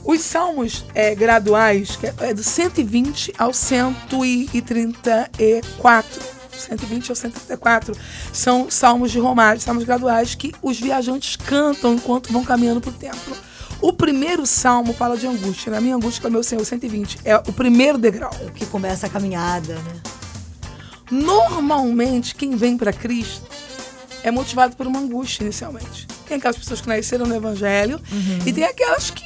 Os 0.06 0.22
salmos 0.22 0.86
é, 0.94 1.16
graduais, 1.16 1.96
que 1.96 2.06
é, 2.08 2.14
é 2.20 2.34
do 2.34 2.44
120 2.44 3.34
ao 3.38 3.52
134. 3.52 6.36
120 6.56 7.10
ao 7.10 7.16
134 7.16 7.98
são 8.32 8.70
salmos 8.70 9.12
de 9.12 9.20
romagem, 9.20 9.60
salmos 9.60 9.84
graduais 9.84 10.36
que 10.36 10.54
os 10.62 10.80
viajantes 10.80 11.36
cantam 11.36 11.96
enquanto 11.96 12.32
vão 12.32 12.46
caminhando 12.46 12.80
para 12.80 12.92
o 12.92 12.94
templo. 12.94 13.36
O 13.82 13.92
primeiro 13.92 14.46
salmo 14.46 14.94
fala 14.94 15.18
de 15.18 15.28
angústia. 15.28 15.72
Na 15.72 15.82
minha 15.82 15.96
angústia, 15.96 16.30
meu 16.30 16.44
Senhor, 16.44 16.64
120. 16.64 17.20
É 17.26 17.36
o 17.36 17.52
primeiro 17.52 17.98
degrau. 17.98 18.32
O 18.42 18.52
que 18.52 18.66
começa 18.66 19.08
a 19.08 19.10
caminhada, 19.10 19.76
né? 19.76 20.02
Normalmente, 21.12 22.34
quem 22.34 22.56
vem 22.56 22.78
para 22.78 22.94
Cristo 22.94 23.44
é 24.24 24.32
motivado 24.32 24.76
por 24.76 24.88
uma 24.88 25.00
angústia 25.00 25.44
inicialmente. 25.44 26.08
Tem 26.28 26.38
aquelas 26.38 26.58
pessoas 26.58 26.82
que 26.82 26.88
nasceram 26.88 27.28
no 27.28 27.36
Evangelho 27.36 28.02
e 28.46 28.52
tem 28.52 28.64
aquelas 28.64 29.12
que, 29.12 29.24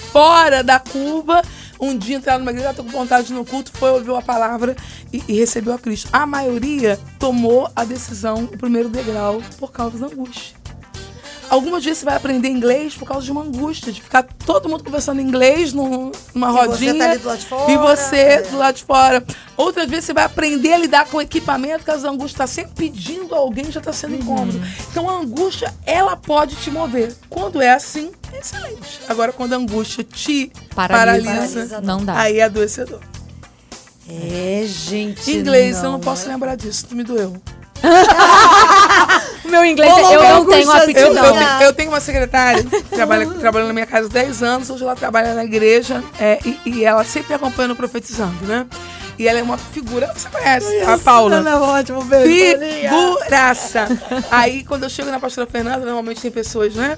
fora 0.00 0.64
da 0.64 0.78
curva, 0.78 1.42
um 1.78 1.96
dia 1.96 2.16
entraram 2.16 2.40
numa 2.40 2.50
igreja, 2.50 2.74
tô 2.74 2.84
com 2.84 2.90
vontade 2.90 3.32
no 3.32 3.44
culto, 3.44 3.70
foi, 3.72 3.90
ouviu 3.90 4.16
a 4.16 4.22
palavra 4.22 4.76
e, 5.12 5.22
e 5.28 5.32
recebeu 5.34 5.72
a 5.72 5.78
Cristo. 5.78 6.08
A 6.12 6.26
maioria 6.26 6.98
tomou 7.18 7.70
a 7.74 7.84
decisão, 7.84 8.44
o 8.44 8.58
primeiro 8.58 8.88
degrau, 8.88 9.42
por 9.58 9.72
causa 9.72 9.98
da 9.98 10.06
angústia. 10.06 10.59
Algumas 11.50 11.82
vezes 11.84 11.98
você 11.98 12.04
vai 12.04 12.14
aprender 12.14 12.48
inglês 12.48 12.94
por 12.94 13.06
causa 13.08 13.24
de 13.26 13.32
uma 13.32 13.42
angústia, 13.42 13.92
de 13.92 14.00
ficar 14.00 14.22
todo 14.22 14.68
mundo 14.68 14.84
conversando 14.84 15.20
inglês 15.20 15.72
num- 15.72 16.12
numa 16.32 16.48
E 16.48 16.52
você 16.52 16.66
rodinha. 16.68 16.94
tá 16.94 17.10
ali 17.10 17.18
do 17.18 17.28
lado 17.28 17.38
de 17.40 17.46
fora, 17.46 17.72
E 17.72 17.76
você 17.76 18.16
é. 18.16 18.42
do 18.42 18.56
lado 18.56 18.74
de 18.76 18.84
fora. 18.84 19.24
Outras 19.56 19.90
vezes 19.90 20.04
você 20.04 20.12
vai 20.14 20.24
aprender 20.24 20.72
a 20.72 20.78
lidar 20.78 21.06
com 21.08 21.20
equipamento, 21.20 21.84
que 21.84 21.90
a 21.90 21.94
angústia 21.96 22.34
está 22.36 22.46
sempre 22.46 22.72
pedindo 22.76 23.34
a 23.34 23.38
alguém, 23.38 23.70
já 23.70 23.80
está 23.80 23.92
sendo 23.92 24.14
incômodo. 24.14 24.60
Então 24.90 25.10
a 25.10 25.18
angústia, 25.18 25.74
ela 25.84 26.16
pode 26.16 26.54
te 26.54 26.70
mover. 26.70 27.12
Quando 27.28 27.60
é 27.60 27.72
assim, 27.72 28.12
é 28.32 28.38
excelente. 28.38 29.00
Agora, 29.08 29.32
quando 29.32 29.52
a 29.54 29.56
angústia 29.56 30.04
te 30.04 30.52
Paralisa. 30.74 31.26
paralisa, 31.32 31.80
Não 31.80 32.04
dá. 32.04 32.16
aí 32.20 32.38
é 32.38 32.44
adoecedor. 32.44 33.00
É, 34.08 34.64
gente. 34.66 35.30
Inglês, 35.30 35.78
eu 35.78 35.82
não 35.84 35.92
não 35.92 36.00
posso 36.00 36.26
é. 36.26 36.32
lembrar 36.32 36.56
disso, 36.56 36.86
tu 36.88 36.94
me 36.96 37.04
doeu. 37.04 37.36
O 39.44 39.48
meu 39.50 39.64
inglês, 39.64 39.92
Ô, 39.92 40.12
eu 40.12 40.22
não 40.22 40.44
tenho. 40.46 40.64
Eu, 40.70 40.72
aptidão. 40.72 41.24
eu, 41.24 41.32
tenho- 41.32 41.62
eu 41.62 41.72
tenho 41.72 41.88
uma 41.90 42.00
secretária 42.00 42.62
que 42.62 42.82
trabalha, 42.84 43.26
trabalhando 43.26 43.68
na 43.68 43.74
minha 43.74 43.86
casa 43.86 44.06
há 44.06 44.10
10 44.12 44.42
anos, 44.42 44.70
hoje 44.70 44.82
ela 44.82 44.94
trabalha 44.96 45.34
na 45.34 45.44
igreja 45.44 46.02
é, 46.18 46.38
e, 46.44 46.60
e 46.66 46.84
ela 46.84 47.04
sempre 47.04 47.30
me 47.30 47.34
acompanha 47.36 47.68
no 47.68 47.76
Profetizando, 47.76 48.44
né? 48.46 48.66
E 49.18 49.28
ela 49.28 49.38
é 49.38 49.42
uma 49.42 49.58
figura, 49.58 50.10
você 50.16 50.28
conhece, 50.30 50.80
a 50.80 50.96
Paula. 50.96 51.36
Ana, 51.36 51.60
ótimo, 51.60 52.02
beijo. 52.04 52.58
Figuraça. 52.88 53.86
Aí, 54.30 54.64
quando 54.64 54.84
eu 54.84 54.88
chego 54.88 55.10
na 55.10 55.20
pastora 55.20 55.46
Fernanda, 55.46 55.84
normalmente 55.84 56.22
tem 56.22 56.30
pessoas, 56.30 56.74
né? 56.74 56.96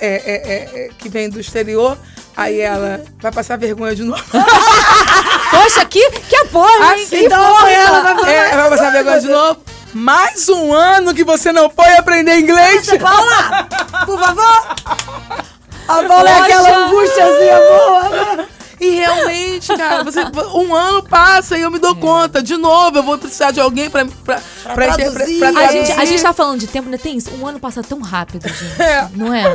é, 0.00 0.06
é, 0.06 0.34
é, 0.34 0.86
é, 0.86 0.90
que 0.98 1.08
vêm 1.08 1.28
do 1.28 1.40
exterior. 1.40 1.96
Aí 2.36 2.60
ela 2.60 3.00
vai 3.20 3.30
passar 3.32 3.56
vergonha 3.56 3.94
de 3.94 4.02
novo. 4.02 4.22
Poxa, 5.50 5.84
que, 5.84 6.10
que 6.10 6.36
apoio, 6.36 6.82
hein? 6.84 7.02
Assim, 7.04 7.06
Que 7.18 7.24
então 7.26 7.54
força. 7.56 7.70
ela 7.70 8.14
vai. 8.14 8.34
É, 8.34 8.56
vai 8.56 8.70
passar 8.70 8.90
vergonha 8.90 9.20
de 9.20 9.28
novo. 9.28 9.60
Mais 9.94 10.48
um 10.48 10.72
ano 10.72 11.14
que 11.14 11.24
você 11.24 11.52
não 11.52 11.70
foi 11.70 11.92
aprender 11.96 12.38
inglês. 12.40 12.86
Paula, 13.00 13.68
por 14.04 14.18
favor. 14.18 14.76
A 15.86 16.02
Paula 16.02 16.28
é 16.30 16.40
aquela 16.40 16.86
angústiazinha 16.86 17.58
boa, 17.58 18.08
né? 18.36 18.46
E 18.80 18.90
realmente, 18.90 19.68
cara, 19.76 20.02
você, 20.02 20.20
um 20.54 20.74
ano 20.74 21.02
passa 21.04 21.56
e 21.56 21.62
eu 21.62 21.70
me 21.70 21.78
dou 21.78 21.94
conta. 21.94 22.42
De 22.42 22.56
novo, 22.56 22.98
eu 22.98 23.02
vou 23.02 23.16
precisar 23.16 23.50
de 23.52 23.60
alguém 23.60 23.88
pra, 23.88 24.04
pra, 24.24 24.40
pra, 24.74 24.86
interpre- 24.88 25.14
traduzir. 25.14 25.38
pra 25.38 25.48
A 25.48 25.66
gente, 25.68 25.92
a 25.92 26.04
gente 26.04 26.22
tá 26.22 26.32
falando 26.32 26.58
de 26.58 26.66
tempo, 26.66 26.88
né? 26.90 26.98
Tem 26.98 27.16
isso. 27.16 27.30
Um 27.40 27.46
ano 27.46 27.60
passa 27.60 27.82
tão 27.82 28.00
rápido, 28.00 28.48
gente. 28.48 28.82
É. 28.82 29.08
Não 29.14 29.32
é? 29.32 29.54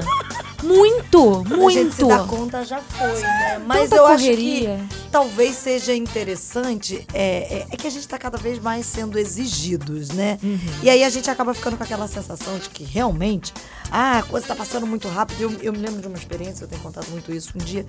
Muito, 0.64 1.44
A 1.68 1.70
gente 1.70 1.96
se 1.96 2.04
muito. 2.04 2.18
dá 2.18 2.24
conta 2.26 2.66
já 2.66 2.80
foi, 2.82 3.22
né? 3.22 3.62
Mas 3.66 3.90
Tanta 3.90 3.96
eu 3.96 4.04
correria. 4.08 4.76
acho 4.76 4.88
que 4.90 5.10
talvez 5.12 5.56
seja 5.56 5.96
interessante 5.96 7.06
é, 7.14 7.60
é, 7.60 7.68
é 7.72 7.78
que 7.78 7.88
a 7.88 7.90
gente 7.90 8.08
tá 8.08 8.18
cada 8.18 8.38
vez 8.38 8.60
mais 8.60 8.86
sendo 8.86 9.18
exigidos, 9.18 10.10
né? 10.10 10.38
Uhum. 10.44 10.60
E 10.84 10.90
aí 10.90 11.04
a 11.04 11.10
gente 11.10 11.30
acaba 11.30 11.54
ficando 11.54 11.78
com 11.78 11.84
aquela 11.84 12.08
sensação 12.08 12.58
de 12.60 12.70
que 12.70 12.84
realmente 12.84 13.54
ah, 13.92 14.20
a 14.20 14.24
coisa 14.24 14.48
tá 14.48 14.56
passando 14.56 14.86
muito 14.86 15.08
rápido. 15.08 15.42
Eu, 15.42 15.52
eu 15.62 15.72
me 15.74 15.80
lembro 15.80 16.02
de 16.02 16.08
uma 16.08 16.18
experiência, 16.18 16.64
eu 16.64 16.68
tenho 16.68 16.82
contado 16.82 17.08
muito 17.10 17.32
isso. 17.32 17.52
Um 17.56 17.64
dia 17.64 17.86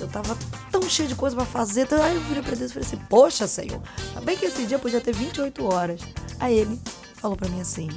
eu 0.00 0.08
tava 0.08 0.36
tão 0.70 0.82
cheio 0.88 1.08
de 1.08 1.14
coisa 1.14 1.34
pra 1.34 1.44
fazer, 1.44 1.82
então, 1.82 2.00
aí 2.02 2.14
eu 2.14 2.20
virei 2.22 2.42
pra 2.42 2.54
Deus 2.54 2.70
e 2.70 2.74
falei 2.74 2.86
assim: 2.86 2.98
Poxa, 3.08 3.46
Senhor, 3.46 3.80
ainda 4.08 4.20
bem 4.20 4.36
que 4.36 4.46
esse 4.46 4.64
dia 4.64 4.78
podia 4.78 5.00
ter 5.00 5.14
28 5.14 5.64
horas. 5.64 6.00
Aí 6.40 6.56
ele 6.56 6.80
falou 7.16 7.36
pra 7.36 7.48
mim 7.48 7.60
assim: 7.60 7.88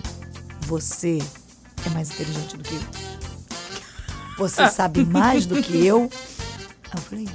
Você 0.62 1.19
é 1.86 1.89
mais 1.89 2.10
inteligente 2.12 2.58
do 2.58 2.63
que 2.63 2.76
eu. 2.76 2.82
Você 4.41 4.67
sabe 4.69 5.06
mais 5.06 5.45
do 5.45 5.62
que 5.62 5.86
eu? 5.86 6.10
Aí 6.91 6.97
eu 6.97 7.01
falei, 7.01 7.30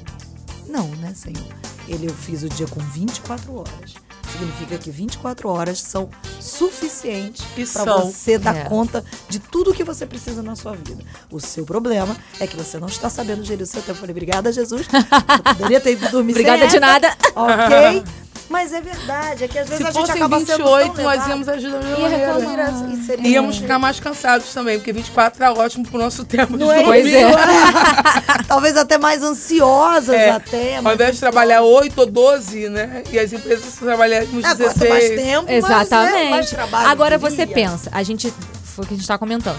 não, 0.68 0.88
né, 0.96 1.12
senhor? 1.14 1.46
Ele, 1.88 2.06
eu 2.08 2.14
fiz 2.14 2.42
o 2.42 2.48
dia 2.48 2.66
com 2.66 2.80
24 2.80 3.54
horas. 3.54 3.94
Significa 4.32 4.76
que 4.76 4.90
24 4.90 5.48
horas 5.48 5.80
são 5.80 6.10
suficientes 6.40 7.44
para 7.72 7.84
você 8.02 8.36
dar 8.38 8.56
É. 8.56 8.64
conta 8.64 9.04
de 9.28 9.38
tudo 9.38 9.72
que 9.72 9.84
você 9.84 10.04
precisa 10.04 10.42
na 10.42 10.56
sua 10.56 10.72
vida. 10.74 11.02
O 11.30 11.40
seu 11.40 11.64
problema 11.64 12.14
é 12.40 12.46
que 12.46 12.56
você 12.56 12.78
não 12.78 12.88
está 12.88 13.08
sabendo 13.08 13.44
gerir 13.44 13.62
o 13.62 13.66
seu 13.66 13.80
tempo. 13.80 13.92
Eu 13.92 13.94
falei, 14.00 14.10
obrigada, 14.12 14.52
Jesus. 14.52 14.86
Eu 14.92 15.54
poderia 15.54 15.80
ter 15.80 15.92
ido 15.92 16.08
dormir 16.10 16.32
Obrigada 16.34 16.66
de 16.66 16.76
essa, 16.76 16.80
nada. 16.80 17.16
Ok? 17.34 18.04
Mas 18.56 18.72
é 18.72 18.80
verdade, 18.80 19.44
é 19.44 19.48
que 19.48 19.58
às 19.58 19.68
vezes 19.68 19.84
Se 19.84 19.88
a 19.90 19.92
gente 19.92 20.10
acaba 20.10 20.38
sendo 20.40 20.64
28, 20.64 20.94
tão 20.94 21.04
nós 21.04 21.12
levado. 21.14 21.28
íamos 21.30 21.48
agir 21.48 21.70
da 21.70 21.78
mesma 21.78 22.08
Ia 22.08 22.32
maneira. 22.32 22.72
E 22.90 22.96
seria- 23.04 23.28
Íamos 23.28 23.56
ficar 23.58 23.78
mais 23.78 24.00
cansados 24.00 24.52
também, 24.54 24.78
porque 24.78 24.92
24 24.94 25.38
tá 25.38 25.52
ótimo 25.52 25.84
pro 25.86 25.98
nosso 25.98 26.24
tempo 26.24 26.56
Não 26.56 26.66
de 26.68 26.72
é 26.72 26.82
Pois 26.82 27.02
dormir. 27.04 27.16
é. 27.16 28.42
Talvez 28.48 28.76
até 28.78 28.96
mais 28.96 29.22
ansiosas 29.22 30.14
É, 30.14 30.30
até. 30.30 30.76
Ao 30.82 30.94
invés 30.94 31.14
de 31.14 31.20
trabalhar 31.20 31.60
8 31.60 31.98
ou 32.00 32.06
12, 32.06 32.68
né? 32.70 33.02
E 33.12 33.18
as 33.18 33.30
empresas 33.32 33.74
trabalharem 33.74 34.28
uns 34.32 34.44
É, 34.44 34.54
16. 34.54 34.72
quanto 34.78 34.88
mais 34.88 35.04
tempo, 35.10 35.20
mais, 35.20 35.46
né, 35.46 35.60
mais 35.68 35.86
Exatamente. 35.86 36.50
trabalho 36.54 36.88
Agora 36.88 37.18
você 37.18 37.46
pensa, 37.46 37.90
a 37.92 38.02
gente. 38.02 38.32
Foi 38.64 38.84
o 38.84 38.88
que 38.88 38.94
a 38.94 38.96
gente 38.96 39.06
tá 39.06 39.18
comentando. 39.18 39.58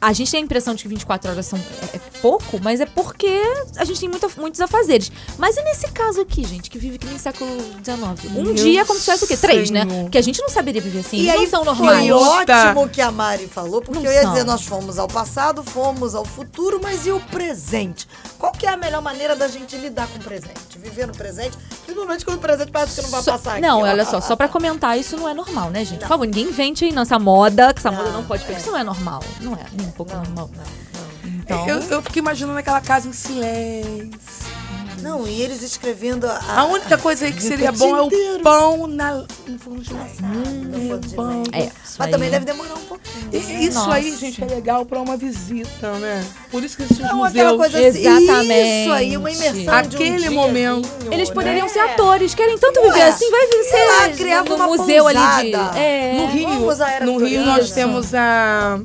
A 0.00 0.12
gente 0.14 0.30
tem 0.30 0.40
a 0.40 0.42
impressão 0.44 0.74
de 0.74 0.82
que 0.82 0.88
24 0.88 1.30
horas 1.30 1.44
são, 1.46 1.58
é, 1.58 1.96
é 1.96 2.00
pouco, 2.22 2.58
mas 2.62 2.80
é 2.80 2.86
porque 2.86 3.28
a 3.76 3.84
gente 3.84 4.00
tem 4.00 4.08
muita- 4.08 4.28
muitos 4.38 4.58
afazeres. 4.60 5.12
Mas 5.36 5.56
e 5.58 5.62
nesse 5.62 5.86
caso 5.92 6.20
aqui, 6.22 6.42
gente, 6.44 6.70
que 6.70 6.78
vive 6.78 6.96
que 6.96 7.06
nem 7.06 7.18
século 7.18 7.50
XIX? 7.84 8.32
Um 8.34 8.42
Meu 8.44 8.54
dia 8.54 8.80
é 8.80 8.84
como 8.84 8.98
se 8.98 9.04
tivesse 9.04 9.24
o 9.24 9.28
quê? 9.28 9.36
Três, 9.36 9.70
né? 9.70 9.84
Senhor. 9.86 10.02
Porque 10.04 10.16
a 10.16 10.22
gente 10.22 10.40
não 10.40 10.48
saberia 10.48 10.80
viver 10.80 11.00
assim. 11.00 11.18
E 11.18 11.28
Eles 11.28 11.32
aí 11.34 11.40
não 11.42 11.64
são 11.64 11.74
foi 11.76 11.86
normais. 11.86 12.10
ótimo 12.10 12.88
que 12.88 13.00
a 13.02 13.10
Mari 13.10 13.46
falou, 13.46 13.82
porque 13.82 13.98
Não 13.98 14.06
eu 14.06 14.12
ia 14.12 14.22
são. 14.22 14.32
dizer, 14.32 14.44
nós 14.44 14.62
fomos 14.64 14.98
ao 14.98 15.06
passado, 15.06 15.62
fomos 15.62 16.14
ao 16.14 16.24
futuro, 16.24 16.80
mas 16.82 17.06
e 17.06 17.10
o 17.12 17.20
presente? 17.20 18.08
Qual 18.38 18.52
que 18.52 18.64
é 18.66 18.70
a 18.70 18.76
melhor 18.78 19.02
maneira 19.02 19.36
da 19.36 19.48
gente 19.48 19.76
lidar 19.76 20.08
com 20.08 20.18
o 20.18 20.22
presente? 20.22 20.78
Viver 20.78 21.06
no 21.06 21.12
presente, 21.14 21.58
principalmente 21.84 22.24
quando 22.24 22.38
o 22.38 22.40
presente 22.40 22.70
parece 22.72 22.96
que 22.96 23.02
não 23.02 23.10
vai 23.10 23.22
Só- 23.22 23.32
passar 23.32 23.52
aqui. 23.52 23.60
Não, 23.60 23.80
ó. 23.80 23.82
olha 23.82 24.04
só, 24.06 24.18
só 24.20 24.34
pra 24.34 24.48
comentar, 24.48 24.98
isso 24.98 25.14
não 25.16 25.28
é 25.28 25.34
normal, 25.34 25.68
né, 25.68 25.84
gente? 25.84 26.00
Por 26.00 26.08
favor, 26.08 26.24
ninguém 26.24 26.46
invente 26.46 26.86
aí 26.86 26.92
nessa 26.92 27.18
moda, 27.18 27.74
que 27.74 27.80
essa 27.80 27.90
Não, 27.90 27.98
moda 27.98 28.10
não 28.12 28.24
pode 28.24 28.44
pegar. 28.44 28.56
é. 28.58 28.60
Isso 28.62 28.70
não 28.70 28.78
é 28.78 28.84
normal. 28.84 29.22
Não 29.42 29.52
é, 29.52 29.66
um 29.90 29.92
pouco 29.92 30.14
normal. 30.14 30.50
Então, 31.24 31.68
Eu, 31.68 31.80
eu 31.80 32.02
fico 32.02 32.18
imaginando 32.18 32.58
aquela 32.58 32.80
casa 32.80 33.08
em 33.08 33.12
silêncio. 33.12 34.10
Não, 35.02 35.26
e 35.26 35.40
eles 35.40 35.62
escrevendo 35.62 36.26
a... 36.26 36.38
A 36.58 36.64
única 36.66 36.98
coisa 36.98 37.24
aí 37.24 37.32
que 37.32 37.42
seria 37.42 37.72
bom 37.72 37.96
é 37.96 38.02
o 38.02 38.10
pão 38.42 38.86
na, 38.86 39.24
no 39.46 39.58
forno 39.58 39.80
de 39.80 39.94
lenha. 39.94 41.00
é, 41.52 41.62
isso 41.64 41.96
Mas 41.98 42.06
aí. 42.08 42.10
também 42.10 42.30
deve 42.30 42.44
demorar 42.44 42.74
um 42.74 42.84
pouquinho. 42.84 43.28
E- 43.32 43.38
né? 43.38 43.62
Isso 43.64 43.78
Nossa. 43.78 43.94
aí, 43.94 44.14
gente, 44.16 44.42
é 44.42 44.46
legal 44.46 44.84
pra 44.84 45.00
uma 45.00 45.16
visita, 45.16 45.92
né? 45.94 46.22
Por 46.50 46.62
isso 46.62 46.76
que 46.76 46.82
esses 46.82 46.98
Não, 46.98 47.24
aquela 47.24 47.52
museus... 47.52 47.72
coisa 47.72 47.88
assim, 47.88 48.06
Exatamente. 48.06 48.82
isso 48.82 48.92
aí, 48.92 49.16
uma 49.16 49.30
imersão 49.30 49.54
de 49.62 49.68
um 49.70 49.72
Aquele 49.78 50.10
diazinho, 50.18 50.32
momento. 50.32 50.88
Eles 51.10 51.30
poderiam 51.30 51.66
né? 51.66 51.72
ser 51.72 51.80
atores, 51.80 52.34
querem 52.34 52.58
tanto 52.58 52.82
viver 52.82 52.98
Ué, 52.98 53.08
assim, 53.08 53.30
vai 53.30 53.46
sei 53.46 53.64
ser 53.64 53.84
lá, 53.86 54.08
criava 54.10 54.48
no 54.50 54.54
uma 54.56 54.66
museu 54.66 55.06
ali 55.06 55.18
de. 55.18 55.50
pousada. 55.52 55.78
É. 55.78 56.12
No 56.12 56.26
Rio, 56.26 56.48
no 57.06 57.24
Rio 57.24 57.46
nós 57.46 57.70
temos 57.70 58.14
a, 58.14 58.78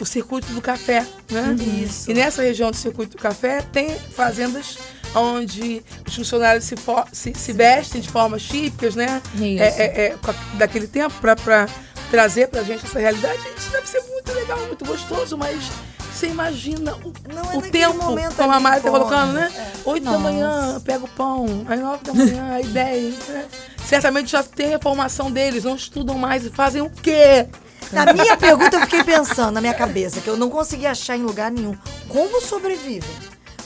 o 0.00 0.06
circuito 0.06 0.52
do 0.52 0.60
café, 0.60 1.04
né? 1.30 1.56
Isso. 1.82 2.10
E 2.10 2.14
nessa 2.14 2.42
região 2.42 2.70
do 2.70 2.76
circuito 2.76 3.16
do 3.16 3.22
café 3.22 3.62
tem 3.72 3.94
fazendas 3.98 4.78
onde 5.14 5.82
os 6.06 6.14
funcionários 6.14 6.64
se, 6.64 6.76
fo- 6.76 7.04
se, 7.12 7.32
se 7.34 7.52
vestem 7.52 8.00
de 8.00 8.08
formas 8.08 8.42
típicas, 8.42 8.94
né? 8.94 9.22
Isso. 9.34 9.62
É, 9.62 9.68
é, 9.68 10.06
é, 10.08 10.14
a- 10.22 10.56
daquele 10.56 10.86
tempo 10.86 11.14
para 11.20 11.66
trazer 12.10 12.48
pra 12.48 12.62
gente 12.62 12.84
essa 12.84 12.98
realidade. 12.98 13.40
Isso 13.56 13.70
deve 13.70 13.88
ser 13.88 14.00
muito 14.02 14.32
legal, 14.32 14.58
muito 14.66 14.84
gostoso, 14.84 15.36
mas 15.38 15.64
você 16.12 16.28
imagina 16.28 16.94
o, 16.96 17.12
é 17.54 17.56
o 17.58 17.62
tempo, 17.62 17.94
momento 17.96 18.36
como 18.36 18.52
a 18.52 18.60
Mari 18.60 18.82
tá 18.82 18.90
colocando, 18.90 19.32
né? 19.34 19.52
É. 19.54 19.88
Oito 19.90 20.04
da 20.04 20.18
manhã, 20.18 20.80
pega 20.84 21.04
o 21.04 21.08
pão. 21.08 21.64
Às 21.68 21.78
nove 21.80 22.04
da 22.04 22.14
manhã, 22.14 22.52
aí 22.52 22.66
dez. 22.66 23.14
Né? 23.28 23.44
Certamente 23.84 24.30
já 24.30 24.42
tem 24.42 24.74
a 24.74 24.78
formação 24.78 25.30
deles, 25.30 25.64
não 25.64 25.76
estudam 25.76 26.16
mais 26.18 26.44
e 26.44 26.50
fazem 26.50 26.82
o 26.82 26.90
quê? 26.90 27.46
Na 27.92 28.12
minha 28.12 28.36
pergunta, 28.36 28.76
eu 28.76 28.80
fiquei 28.82 29.04
pensando 29.04 29.52
na 29.52 29.60
minha 29.60 29.74
cabeça, 29.74 30.20
que 30.20 30.28
eu 30.28 30.36
não 30.36 30.50
consegui 30.50 30.86
achar 30.86 31.16
em 31.16 31.22
lugar 31.22 31.50
nenhum. 31.50 31.76
Como 32.08 32.40
sobrevivem? 32.40 33.08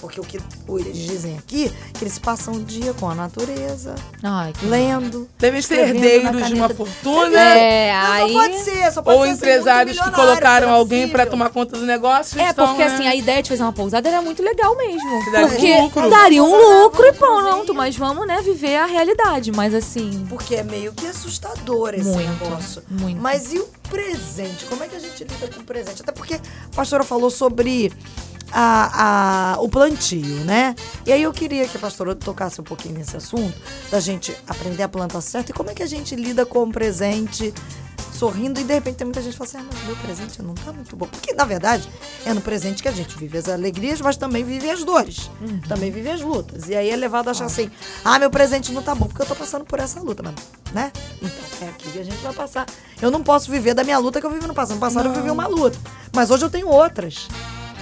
Porque 0.01 0.19
o 0.19 0.25
que 0.25 0.39
eles 0.79 0.97
dizem 0.97 1.37
aqui, 1.37 1.71
que 1.93 2.03
eles 2.05 2.19
passam 2.19 2.55
o 2.55 2.65
dia 2.65 2.95
com 2.95 3.09
a 3.11 3.15
natureza, 3.15 3.95
Ai, 4.23 4.53
que 4.59 4.65
lendo. 4.65 5.29
Devem 5.39 5.61
ser 5.61 5.81
herdeiros 5.81 6.47
de 6.47 6.55
uma 6.55 6.69
fortuna. 6.71 7.39
É, 7.39 7.93
Não, 7.93 8.13
aí... 8.13 8.33
só 8.33 8.41
pode 8.41 8.59
ser, 8.61 8.93
só 8.93 9.03
pode 9.03 9.19
Ou 9.19 9.25
ser 9.27 9.33
empresários 9.33 9.97
ser 9.97 10.03
que 10.05 10.11
colocaram 10.13 10.69
é 10.69 10.71
alguém 10.73 11.07
pra 11.09 11.27
possível. 11.27 11.31
tomar 11.31 11.51
conta 11.51 11.77
do 11.77 11.85
negócio. 11.85 12.41
É, 12.41 12.49
estão, 12.49 12.69
porque 12.69 12.83
né? 12.85 12.95
assim, 12.95 13.07
a 13.07 13.15
ideia 13.15 13.43
de 13.43 13.51
fazer 13.51 13.63
uma 13.63 13.73
pousada 13.73 14.09
era 14.09 14.23
muito 14.23 14.43
legal 14.43 14.75
mesmo. 14.77 15.25
Que 15.25 15.31
daria 15.31 15.47
um 15.47 15.51
porque 15.51 15.81
lucro. 15.81 16.11
daria 16.11 16.43
um 16.45 16.83
lucro 16.85 17.07
e 17.07 17.11
um 17.11 17.15
pronto, 17.15 17.75
mas 17.75 17.97
vamos, 17.97 18.27
né, 18.27 18.41
viver 18.43 18.77
a 18.77 18.87
realidade. 18.87 19.53
Mas 19.53 19.75
assim, 19.75 20.27
Porque 20.31 20.55
é 20.55 20.63
meio 20.63 20.93
que 20.95 21.07
assustador 21.07 21.95
esse 21.95 22.05
Muito, 22.09 22.45
negócio. 22.45 22.83
muito. 22.89 23.21
Mas 23.21 23.53
e 23.53 23.59
o 23.59 23.69
presente? 23.91 24.65
Como 24.65 24.83
é 24.83 24.89
que 24.89 24.97
a 24.97 25.01
gente 25.01 25.25
lida 25.25 25.47
com 25.49 25.61
o 25.61 25.65
presente? 25.65 26.01
Até 26.01 26.13
porque 26.13 26.35
a 26.35 26.41
pastora 26.75 27.05
falou 27.05 27.31
sobre 27.31 27.93
a, 28.53 29.55
a- 29.55 29.61
o 29.61 29.69
plantio, 29.69 30.45
né? 30.45 30.75
E 31.07 31.13
aí 31.13 31.23
eu 31.23 31.33
queria 31.33 31.67
que 31.69 31.77
a 31.77 31.81
pastora 31.81 32.15
tocasse 32.15 32.61
um 32.61 32.65
pouquinho 32.65 32.95
nesse 32.99 33.17
assunto, 33.17 33.55
da 33.91 34.01
gente 34.01 34.35
aprender 34.49 34.83
a 34.83 34.89
plantar 34.89 35.21
certo 35.21 35.51
e 35.51 35.53
como 35.53 35.71
é 35.71 35.75
que 35.75 35.83
a 35.83 35.87
gente 35.87 36.15
lida 36.17 36.45
com 36.47 36.63
o 36.65 36.73
presente 36.73 37.53
sorrindo 38.13 38.61
e 38.61 38.65
de 38.65 38.75
repente 38.75 38.97
tem 38.97 39.07
muita 39.07 39.23
gente 39.23 39.33
que 39.33 39.39
fala 39.39 39.49
assim, 39.49 39.59
ah, 39.59 39.65
mas 39.73 39.83
meu 39.87 39.97
presente 39.97 40.43
não 40.43 40.53
tá 40.53 40.71
muito 40.75 40.95
bom. 40.95 41.07
Porque, 41.07 41.33
na 41.33 41.45
verdade, 41.47 41.89
é 42.27 42.35
no 42.35 42.43
presente 42.43 42.83
que 42.83 42.89
a 42.89 42.93
gente 42.93 43.17
vive 43.17 43.39
as 43.39 43.49
alegrias, 43.49 43.99
mas 44.03 44.15
também 44.19 44.45
vive 44.45 44.69
as 44.69 44.85
dores. 44.85 45.31
Também 45.67 45.91
vive 45.91 46.11
as 46.11 46.21
lutas. 46.21 46.69
E 46.69 46.75
aí 46.75 46.91
é 46.91 46.97
levado 46.97 47.29
a 47.29 47.31
achar 47.31 47.47
assim, 47.47 47.71
ah, 48.05 48.19
meu 48.19 48.29
presente 48.31 48.73
não 48.73 48.83
tá 48.83 48.95
bom, 48.95 49.07
porque 49.07 49.23
eu 49.23 49.27
tô 49.27 49.35
passando 49.35 49.65
por 49.65 49.79
essa 49.81 50.01
luta, 50.01 50.23
mas, 50.23 50.35
né? 50.75 50.93
Então, 51.23 51.67
é 51.67 51.71
aqui 51.71 51.91
que 51.93 51.99
a 51.99 52.05
gente 52.05 52.19
vai 52.19 52.35
passar. 52.35 52.67
Eu 53.01 53.11
não 53.11 53.23
posso 53.23 53.51
viver 53.51 53.73
da 53.73 53.83
minha 53.85 53.99
luta 53.99 54.21
que 54.21 54.27
eu 54.27 54.31
vivi 54.31 54.47
no 54.47 54.53
passado. 54.53 54.75
No 54.75 54.81
passado 54.83 55.07
eu 55.09 55.15
vivi 55.15 55.31
uma 55.31 55.47
luta. 55.47 55.79
Mas 56.15 56.31
hoje 56.31 56.45
eu 56.45 56.51
tenho 56.51 56.69
outras. 56.69 57.27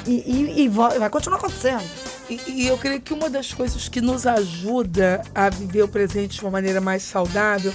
E, 0.07 0.11
e- 0.27 0.63
e 0.65 0.69
vai 0.69 1.11
continuar 1.11 1.39
acontecendo. 1.39 1.83
E, 2.31 2.41
e 2.47 2.67
eu 2.67 2.77
creio 2.79 3.01
que 3.01 3.13
uma 3.15 3.29
das 3.31 3.53
coisas 3.53 3.89
que 3.89 4.01
nos 4.01 4.27
ajuda 4.27 5.23
a 5.35 5.49
viver 5.51 5.83
o 5.83 5.89
presente 5.89 6.37
de 6.39 6.43
uma 6.43 6.51
maneira 6.51 6.81
mais 6.81 7.03
saudável 7.03 7.73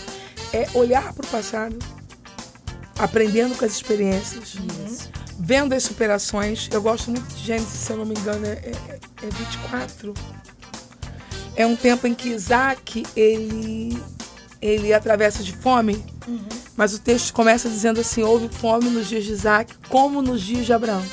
é 0.51 0.67
olhar 0.75 1.11
para 1.13 1.25
o 1.25 1.27
passado, 1.27 1.77
aprendendo 2.99 3.55
com 3.57 3.65
as 3.65 3.71
experiências, 3.71 4.55
vendo 5.39 5.73
as 5.73 5.83
superações. 5.83 6.69
Eu 6.71 6.81
gosto 6.81 7.09
muito 7.11 7.27
de 7.33 7.43
Gênesis, 7.43 7.67
se 7.79 7.91
eu 7.91 7.97
não 7.97 8.05
me 8.05 8.13
engano, 8.15 8.45
é, 8.45 8.49
é, 8.51 8.99
é 9.23 9.29
24. 9.29 10.13
É 11.55 11.65
um 11.65 11.75
tempo 11.75 12.07
em 12.07 12.13
que 12.15 12.29
Isaac, 12.29 13.03
ele, 13.15 14.01
ele 14.61 14.93
atravessa 14.93 15.43
de 15.43 15.53
fome, 15.53 16.03
mas 16.75 16.93
o 16.93 16.99
texto 16.99 17.33
começa 17.33 17.69
dizendo 17.69 17.99
assim, 18.01 18.23
houve 18.23 18.49
fome 18.49 18.89
nos 18.89 19.07
dias 19.07 19.23
de 19.25 19.31
Isaac, 19.31 19.73
como 19.89 20.21
nos 20.21 20.41
dias 20.41 20.65
de 20.65 20.73
Abraão. 20.73 21.03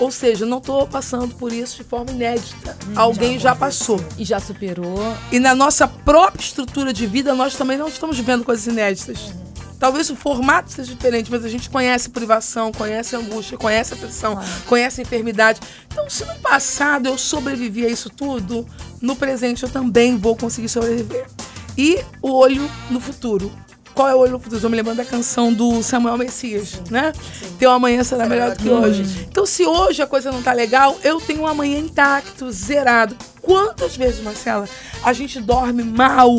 Ou 0.00 0.10
seja, 0.10 0.46
não 0.46 0.58
estou 0.58 0.86
passando 0.86 1.34
por 1.34 1.52
isso 1.52 1.76
de 1.76 1.84
forma 1.84 2.10
inédita. 2.10 2.76
Alguém 2.96 3.38
já, 3.38 3.54
passou. 3.54 4.02
e 4.16 4.24
já 4.24 4.40
superou. 4.40 4.98
E 5.30 5.38
na 5.38 5.54
nossa 5.54 5.86
própria 5.86 6.42
estrutura 6.42 6.90
de 6.90 7.06
vida, 7.06 7.34
nós 7.34 7.54
também 7.54 7.76
não 7.76 7.86
estamos 7.86 8.16
vivendo 8.16 8.42
coisas 8.42 8.66
inéditas. 8.66 9.30
Talvez 9.78 10.08
o 10.10 10.16
formato 10.16 10.70
seja 10.70 10.94
diferente, 10.94 11.30
mas 11.30 11.44
a 11.44 11.48
gente 11.48 11.68
conhece 11.68 12.08
privação, 12.10 12.72
conhece 12.72 13.14
angústia, 13.14 13.56
conhece 13.56 13.94
aflição, 13.94 14.38
conhece 14.66 15.02
enfermidade. 15.02 15.60
Então, 15.90 16.08
se 16.08 16.24
no 16.24 16.34
passado 16.36 17.06
eu 17.06 17.16
sobrevivi 17.16 17.84
a 17.84 17.88
isso 17.88 18.08
tudo, 18.10 18.66
no 19.00 19.16
presente 19.16 19.62
eu 19.62 19.70
também 19.70 20.16
vou 20.16 20.34
conseguir 20.34 20.68
sobreviver. 20.68 21.26
E 21.76 22.02
o 22.22 22.32
olho 22.32 22.70
no 22.90 23.00
futuro. 23.00 23.50
Qual 23.94 24.08
é 24.08 24.14
o 24.14 24.18
olho 24.18 24.38
futuro? 24.38 24.56
Estou 24.56 24.70
me 24.70 24.76
lembrando 24.76 24.98
da 24.98 25.04
canção 25.04 25.52
do 25.52 25.82
Samuel 25.82 26.16
Messias, 26.16 26.80
né? 26.90 27.12
Teu 27.58 27.70
amanhã 27.70 28.02
será 28.04 28.26
melhor 28.26 28.56
do 28.56 28.62
que 28.62 28.68
hoje. 28.68 29.26
Então, 29.28 29.44
se 29.44 29.64
hoje 29.66 30.00
a 30.02 30.06
coisa 30.06 30.32
não 30.32 30.42
tá 30.42 30.52
legal, 30.52 30.98
eu 31.02 31.20
tenho 31.20 31.42
um 31.42 31.46
amanhã 31.46 31.78
intacto, 31.78 32.50
zerado. 32.50 33.16
Quantas 33.42 33.96
vezes, 33.96 34.22
Marcela, 34.22 34.68
a 35.02 35.12
gente 35.12 35.40
dorme 35.40 35.82
mal? 35.82 36.38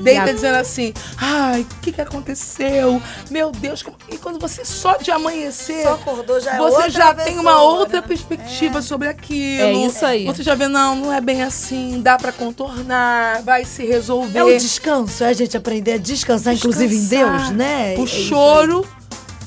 Deita 0.00 0.22
a- 0.30 0.32
dizendo 0.32 0.56
assim, 0.56 0.92
ai, 1.16 1.60
o 1.62 1.80
que, 1.80 1.92
que 1.92 2.00
aconteceu? 2.00 3.00
Meu 3.30 3.50
Deus, 3.50 3.82
como... 3.82 3.96
e 4.10 4.16
quando 4.18 4.38
você 4.38 4.64
só 4.64 4.96
de 4.96 5.10
amanhecer, 5.10 5.82
Só 5.82 5.94
acordou, 5.94 6.40
já 6.40 6.54
é 6.54 6.58
você 6.58 6.90
já 6.90 7.14
tem 7.14 7.38
uma 7.38 7.52
pessoa, 7.52 7.78
outra 7.78 8.00
né? 8.00 8.06
perspectiva 8.06 8.82
sobre 8.82 9.08
aquilo. 9.08 9.62
É 9.62 9.72
isso 9.72 10.04
aí. 10.04 10.24
Você 10.26 10.42
já 10.42 10.54
vê, 10.54 10.68
não, 10.68 10.94
não 10.96 11.12
é 11.12 11.20
bem 11.20 11.42
assim, 11.42 12.00
dá 12.02 12.16
pra 12.16 12.32
contornar, 12.32 13.42
vai 13.42 13.64
se 13.64 13.84
resolver. 13.84 14.38
É 14.38 14.44
o 14.44 14.56
descanso, 14.58 15.24
é 15.24 15.28
a 15.28 15.32
gente 15.32 15.56
aprender 15.56 15.92
a 15.94 15.98
descansar, 15.98 16.54
inclusive 16.54 16.94
em 16.94 17.00
Descansar. 17.00 17.38
Deus, 17.38 17.50
né? 17.50 17.94
O 17.96 18.00
É 18.00 18.04
isso 18.04 18.16
aí. 18.16 18.24
choro 18.28 18.86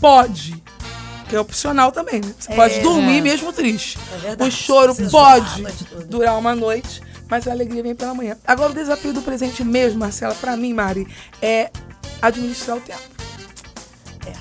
pode. 0.01 0.61
Que 1.27 1.35
é 1.35 1.39
opcional 1.39 1.91
também, 1.91 2.21
né? 2.21 2.33
Você 2.39 2.51
pode 2.55 2.79
dormir 2.79 3.19
É. 3.19 3.21
mesmo 3.21 3.53
triste. 3.53 3.99
É 4.15 4.17
verdade. 4.17 4.49
o 4.49 4.51
choro 4.51 4.95
pode 5.11 5.63
durar 6.07 6.35
uma 6.39 6.55
noite, 6.55 7.01
mas 7.29 7.47
a 7.47 7.51
alegria 7.51 7.83
vem 7.83 7.95
pela 7.95 8.13
manhã. 8.13 8.35
Agora, 8.45 8.71
o 8.71 8.75
desafio 8.75 9.13
do 9.13 9.21
presente 9.21 9.63
mesmo, 9.63 9.99
Marcela, 9.99 10.33
pra 10.35 10.57
mim, 10.57 10.73
Mari, 10.73 11.07
é 11.41 11.69
administrar 12.21 12.77
o 12.77 12.81
tempo. 12.81 12.99
É. 14.25 14.33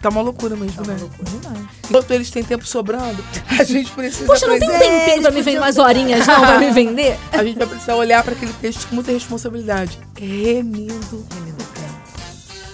Tá 0.00 0.08
uma 0.08 0.20
loucura 0.20 0.56
mesmo, 0.56 0.86
né? 0.86 0.96
Demais. 0.96 1.66
Enquanto 1.88 2.10
eles 2.12 2.30
têm 2.30 2.44
tempo 2.44 2.64
sobrando, 2.64 3.22
a 3.58 3.64
gente 3.64 3.90
precisa. 3.90 4.24
Poxa, 4.26 4.46
não 4.46 4.58
tem 4.58 4.68
um 4.70 4.78
tempinho 4.78 5.22
pra 5.22 5.30
me 5.32 5.42
vender 5.42 5.58
umas 5.58 5.78
horinhas, 5.78 6.26
não, 6.26 6.40
pra 6.40 6.58
me 6.60 6.70
vender? 6.72 7.18
A 7.32 7.42
gente 7.42 7.58
vai 7.58 7.66
precisar 7.66 7.96
olhar 7.96 8.22
para 8.22 8.32
aquele 8.34 8.52
texto 8.54 8.86
com 8.88 8.94
muita 8.94 9.10
responsabilidade. 9.10 9.98
Remindo. 10.16 11.26
Remindo 11.34 11.62
o 11.62 11.66
tempo. 11.66 12.00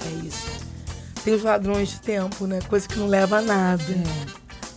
É 0.04 0.26
isso. 0.26 0.46
Tem 1.24 1.34
os 1.34 1.42
ladrões 1.42 1.88
de 1.88 2.00
tempo, 2.00 2.46
né? 2.46 2.60
Coisa 2.68 2.86
que 2.86 2.98
não 2.98 3.06
leva 3.06 3.38
a 3.38 3.40
nada. 3.42 3.82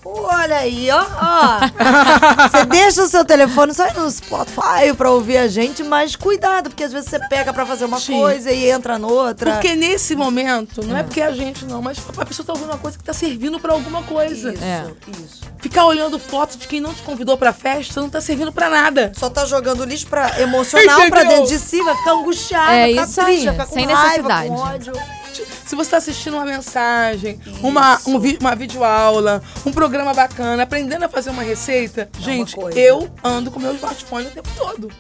Olha 0.06 0.58
aí, 0.58 0.90
ó. 0.92 1.00
ó. 1.02 2.50
Você 2.50 2.66
deixa 2.66 3.04
o 3.04 3.08
seu 3.08 3.26
telefone 3.26 3.74
só 3.74 3.92
no 3.94 4.10
Spotify 4.10 4.94
pra 4.98 5.12
ouvir 5.12 5.38
a 5.38 5.48
gente, 5.48 5.84
mas 5.84 6.16
cuidado, 6.16 6.70
porque 6.70 6.84
às 6.84 6.92
vezes 6.94 7.10
você 7.10 7.20
pega 7.28 7.52
pra 7.54 7.66
fazer 7.66 7.86
uma 7.86 8.00
Sim. 8.00 8.20
coisa 8.20 8.52
e 8.52 8.70
entra 8.70 8.98
noutra. 8.98 9.54
Porque 9.54 9.76
nesse 9.76 10.16
momento, 10.16 10.86
não 10.86 10.96
é 10.98 11.04
porque 11.04 11.22
é 11.22 11.26
a 11.26 11.32
gente 11.32 11.66
não, 11.66 11.82
mas 11.82 11.98
a 12.18 12.26
pessoa 12.26 12.46
tá 12.46 12.54
ouvindo 12.54 12.70
uma 12.70 12.78
coisa 12.78 12.98
que 12.98 13.04
tá 13.04 13.14
servindo 13.14 13.60
pra 13.60 13.74
alguma 13.74 14.02
coisa. 14.04 14.54
Isso, 14.54 14.64
É. 14.64 14.86
isso. 15.24 15.42
Ficar 15.60 15.86
olhando 15.86 16.18
foto 16.18 16.58
de 16.58 16.68
quem 16.68 16.80
não 16.80 16.94
te 16.94 17.02
convidou 17.02 17.38
pra 17.38 17.52
festa 17.52 18.00
não 18.00 18.10
tá 18.10 18.22
servindo 18.22 18.52
pra 18.54 18.70
nada. 18.70 19.12
Só 19.18 19.30
tá 19.30 19.46
jogando 19.46 19.84
lixo 19.84 20.08
pra 20.08 20.40
emocional 20.40 21.10
pra 21.10 21.24
dentro 21.24 21.48
de 21.48 21.60
si, 21.60 21.82
vai 21.84 21.96
ficar 21.98 22.12
angustiado, 22.14 22.72
É 22.72 22.80
vai 22.80 22.90
ficar 22.90 23.04
isso 23.06 23.20
aí, 23.22 23.26
triste, 23.26 23.46
vai 23.46 23.54
ficar 23.54 23.66
com 23.68 23.74
sem 23.74 23.86
raiva, 23.86 24.04
necessidade. 24.06 24.48
com 24.48 24.56
ódio. 24.56 24.94
Se 25.34 25.76
você 25.76 25.82
está 25.82 25.98
assistindo 25.98 26.34
uma 26.36 26.46
mensagem, 26.46 27.40
uma, 27.62 28.00
um 28.06 28.20
vi- 28.20 28.38
uma 28.42 28.56
videoaula, 28.56 29.42
um 29.66 29.72
programa 29.72 30.14
bacana, 30.14 30.64
aprendendo 30.64 31.06
a 31.06 31.10
fazer 31.10 31.30
uma 31.30 31.44
receita, 31.44 32.10
gente, 32.20 32.56
coisa. 32.56 32.78
eu 32.80 33.10
ando 33.24 33.52
com 33.52 33.60
meu 33.60 33.74
smartphone 33.76 34.28
o 34.28 34.32
tempo 34.32 34.50
todo. 34.58 34.92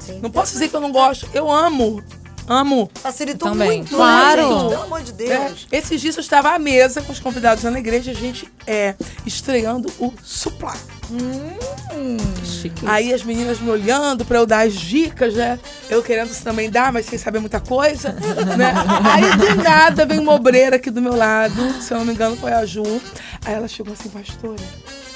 Sim. 0.00 0.20
Não 0.20 0.30
posso 0.30 0.52
dizer 0.52 0.68
que 0.68 0.76
eu 0.76 0.80
não 0.80 0.92
gosto. 0.92 1.28
Eu 1.34 1.50
amo. 1.50 2.02
Amo. 2.48 2.88
Facilitou 2.94 3.50
Também. 3.50 3.78
muito, 3.78 3.96
Claro. 3.96 4.42
né, 4.42 4.48
gente? 4.60 4.68
Pelo 4.70 4.82
amor 4.84 5.02
de 5.02 5.10
É, 5.24 5.38
Deus. 5.48 5.66
esses 5.72 6.00
dias 6.00 6.16
eu 6.16 6.20
estava 6.20 6.50
à 6.50 6.58
mesa 6.60 7.02
com 7.02 7.10
os 7.12 7.18
convidados 7.18 7.64
lá 7.64 7.72
na 7.72 7.80
igreja, 7.80 8.12
a 8.12 8.14
gente 8.14 8.48
é, 8.66 8.94
estreando 9.26 9.92
o 9.98 10.12
Chique. 12.44 12.84
Aí 12.86 13.12
as 13.12 13.22
meninas 13.22 13.60
me 13.60 13.70
olhando 13.70 14.24
pra 14.24 14.38
eu 14.38 14.46
dar 14.46 14.66
as 14.66 14.74
dicas, 14.74 15.34
né? 15.34 15.58
Eu 15.88 16.02
querendo 16.02 16.34
também 16.42 16.70
dar, 16.70 16.92
mas 16.92 17.06
sem 17.06 17.18
saber 17.18 17.38
muita 17.38 17.60
coisa, 17.60 18.12
né? 18.56 18.72
Aí 19.04 19.36
de 19.36 19.62
nada 19.62 20.04
vem 20.04 20.18
uma 20.18 20.34
obreira 20.34 20.76
aqui 20.76 20.90
do 20.90 21.00
meu 21.00 21.16
lado, 21.16 21.80
se 21.80 21.92
eu 21.92 21.98
não 21.98 22.04
me 22.04 22.12
engano 22.12 22.36
foi 22.36 22.52
a 22.52 22.64
Ju. 22.66 22.82
Aí 23.44 23.54
ela 23.54 23.68
chegou 23.68 23.92
assim, 23.92 24.08
pastora, 24.08 24.62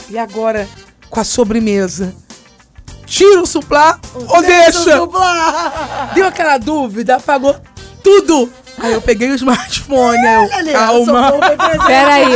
e 0.09 0.19
agora 0.19 0.69
com 1.09 1.21
a 1.21 1.25
sobremesa? 1.25 2.15
Tira 3.05 3.43
o 3.43 3.47
suplá 3.47 3.99
ou 4.15 4.41
deixa? 4.41 4.97
Dublar. 4.97 6.13
Deu 6.15 6.27
aquela 6.27 6.57
dúvida, 6.59 7.17
apagou 7.17 7.57
tudo. 8.05 8.51
Aí 8.79 8.93
eu 8.93 9.03
peguei 9.03 9.31
o 9.31 9.35
smartphone, 9.35 10.25
aí 10.25 10.69
eu, 10.69 10.73
calma. 10.73 11.33
Peraí. 11.87 12.33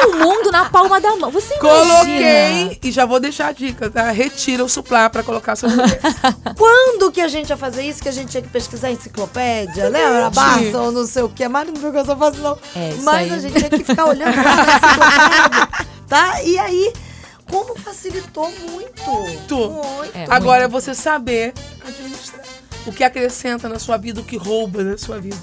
É 0.00 0.06
o 0.06 0.16
mundo 0.16 0.50
na 0.52 0.64
palma 0.66 1.00
da 1.00 1.16
mão. 1.16 1.30
Você 1.30 1.54
imagina? 1.54 1.94
Coloquei, 1.94 2.78
e 2.82 2.92
já 2.92 3.04
vou 3.04 3.18
deixar 3.20 3.48
a 3.48 3.52
dica, 3.52 3.90
tá? 3.90 4.10
Retira 4.10 4.64
o 4.64 4.68
suplá 4.68 5.08
pra 5.10 5.22
colocar 5.22 5.56
sobre 5.56 5.76
o 5.76 5.84
Quando 6.56 7.10
que 7.10 7.20
a 7.20 7.28
gente 7.28 7.50
ia 7.50 7.56
fazer 7.56 7.82
isso? 7.82 8.02
Que 8.02 8.08
a 8.08 8.12
gente 8.12 8.30
tinha 8.30 8.42
que 8.42 8.48
pesquisar 8.48 8.90
enciclopédia, 8.90 9.88
lembra? 9.88 10.30
Barça 10.30 10.78
ou 10.80 10.92
não 10.92 11.06
sei 11.06 11.22
o 11.22 11.28
que. 11.28 11.46
Mari 11.48 11.72
não 11.72 11.80
viu 11.80 11.90
que 11.92 11.98
eu 11.98 12.04
só 12.04 12.16
faço, 12.16 12.38
não. 12.40 12.58
É, 12.76 12.94
Mas 13.02 13.30
aí. 13.30 13.38
a 13.38 13.38
gente 13.38 13.54
tinha 13.58 13.70
que 13.70 13.84
ficar 13.84 14.04
olhando 14.06 14.34
na 14.36 14.52
enciclopédia, 14.52 15.68
tá? 16.08 16.42
E 16.42 16.58
aí, 16.58 16.92
como 17.50 17.76
facilitou 17.78 18.50
muito. 18.70 19.10
Muito. 19.10 19.56
Muito. 19.56 20.16
É, 20.16 20.26
Agora 20.28 20.64
é 20.64 20.68
muito. 20.68 20.80
você 20.80 20.94
saber 20.94 21.52
administrar. 21.86 22.42
O 22.86 22.92
que 22.92 23.04
acrescenta 23.04 23.68
na 23.68 23.78
sua 23.78 23.96
vida, 23.96 24.20
o 24.20 24.24
que 24.24 24.36
rouba 24.36 24.82
da 24.84 24.96
sua 24.96 25.20
vida. 25.20 25.36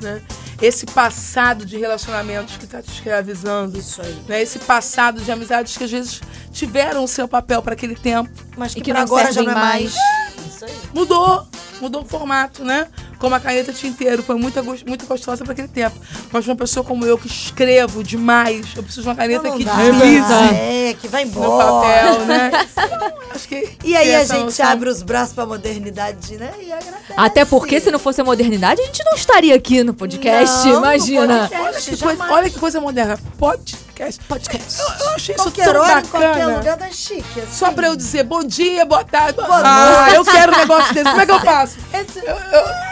Né? 0.00 0.20
Esse 0.60 0.84
passado 0.86 1.64
de 1.64 1.78
relacionamentos 1.78 2.56
que 2.56 2.64
está 2.64 2.82
te 2.82 2.90
escravizando. 2.90 3.78
Isso 3.78 4.02
aí. 4.02 4.16
Né? 4.28 4.42
Esse 4.42 4.58
passado 4.58 5.20
de 5.20 5.30
amizades 5.32 5.76
que 5.76 5.84
às 5.84 5.90
vezes 5.90 6.20
tiveram 6.52 7.02
o 7.04 7.08
seu 7.08 7.26
papel 7.26 7.62
para 7.62 7.72
aquele 7.72 7.94
tempo. 7.94 8.30
Mas 8.56 8.74
que, 8.74 8.80
E 8.80 8.82
que 8.82 8.92
não 8.92 9.00
agora 9.00 9.32
já 9.32 9.42
não 9.42 9.52
é 9.52 9.54
mais. 9.54 9.94
mais. 9.94 10.46
Isso 10.46 10.64
aí. 10.64 10.74
Mudou. 10.94 11.46
Mudou 11.80 12.02
o 12.02 12.04
formato, 12.04 12.62
né? 12.62 12.88
Como 13.20 13.34
a 13.34 13.40
caneta 13.40 13.72
tinteiro 13.72 14.22
foi 14.22 14.34
muito, 14.36 14.60
muito 14.64 15.06
gostosa 15.06 15.44
para 15.44 15.52
aquele 15.52 15.68
tempo. 15.68 15.94
Mas 16.32 16.46
uma 16.48 16.56
pessoa 16.56 16.82
como 16.82 17.04
eu 17.04 17.16
que 17.18 17.26
escrevo 17.28 18.02
demais, 18.02 18.66
eu 18.74 18.82
preciso 18.82 19.02
de 19.02 19.08
uma 19.08 19.14
caneta 19.14 19.48
Não 19.48 19.56
que 19.58 19.64
dá, 19.64 19.74
deslize 19.76 20.32
É, 20.54 20.96
que 20.98 21.06
vai 21.06 21.24
no 21.24 21.30
embora. 21.30 21.64
papel, 21.72 22.26
né? 22.26 22.50
Então, 22.72 23.12
acho 23.34 23.46
que 23.48 23.76
E 23.84 23.96
aí 23.96 24.14
a 24.14 24.24
gente 24.24 24.44
noção. 24.44 24.66
abre 24.66 24.88
os 24.88 25.02
braços 25.02 25.34
pra 25.34 25.44
modernidade, 25.46 26.36
né? 26.38 26.50
E 26.60 26.72
agradece. 26.72 27.12
Até 27.16 27.44
porque 27.44 27.78
se 27.80 27.90
não 27.90 27.98
fosse 27.98 28.20
a 28.20 28.24
modernidade, 28.24 28.80
a 28.80 28.86
gente 28.86 29.04
não 29.04 29.14
estaria 29.14 29.54
aqui 29.54 29.84
no 29.84 29.92
podcast, 29.94 30.66
Não, 30.66 30.72
no 30.72 30.78
imagina. 30.78 31.48
podcast. 31.50 31.60
Olha 31.60 31.80
que, 31.96 32.02
coisa, 32.02 32.32
olha 32.32 32.50
que 32.50 32.58
coisa 32.58 32.80
moderna. 32.80 33.18
Podcast. 33.38 34.20
Podcast. 34.26 34.80
Eu, 34.80 34.86
eu 35.06 35.10
achei 35.14 35.34
isso 35.34 35.44
Qualquer 35.44 35.72
tão 35.72 35.82
hora, 35.82 36.00
em 36.00 36.04
qualquer 36.06 36.28
bacana. 36.34 36.56
lugar 36.56 36.76
da 36.78 36.88
chique. 36.90 37.40
Assim. 37.40 37.52
Só 37.52 37.70
pra 37.70 37.86
eu 37.88 37.96
dizer 37.96 38.22
bom 38.24 38.42
dia, 38.42 38.84
boa 38.86 39.04
tarde. 39.04 39.34
Boa 39.34 39.60
ah, 39.62 40.00
noite. 40.04 40.14
eu 40.16 40.24
quero 40.24 40.54
um 40.54 40.56
negócio 40.56 40.94
desse. 40.94 41.04
Como 41.10 41.20
é 41.20 41.26
que 41.26 41.32
eu 41.32 41.40
faço? 41.40 41.76
Esse- 41.92 42.18
Eu, 42.20 42.34
eu- 42.36 42.89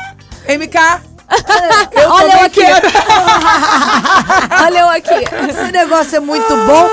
MK, 0.49 1.08
eu 1.93 2.11
Olha 2.11 2.33
eu 2.33 2.47
aqui. 2.47 2.61
quero. 2.61 2.87
Olha 4.65 4.79
eu 4.79 4.89
aqui. 4.89 5.15
Esse 5.51 5.73
negócio 5.73 6.17
é 6.17 6.21
muito 6.21 6.49
bom, 6.49 6.89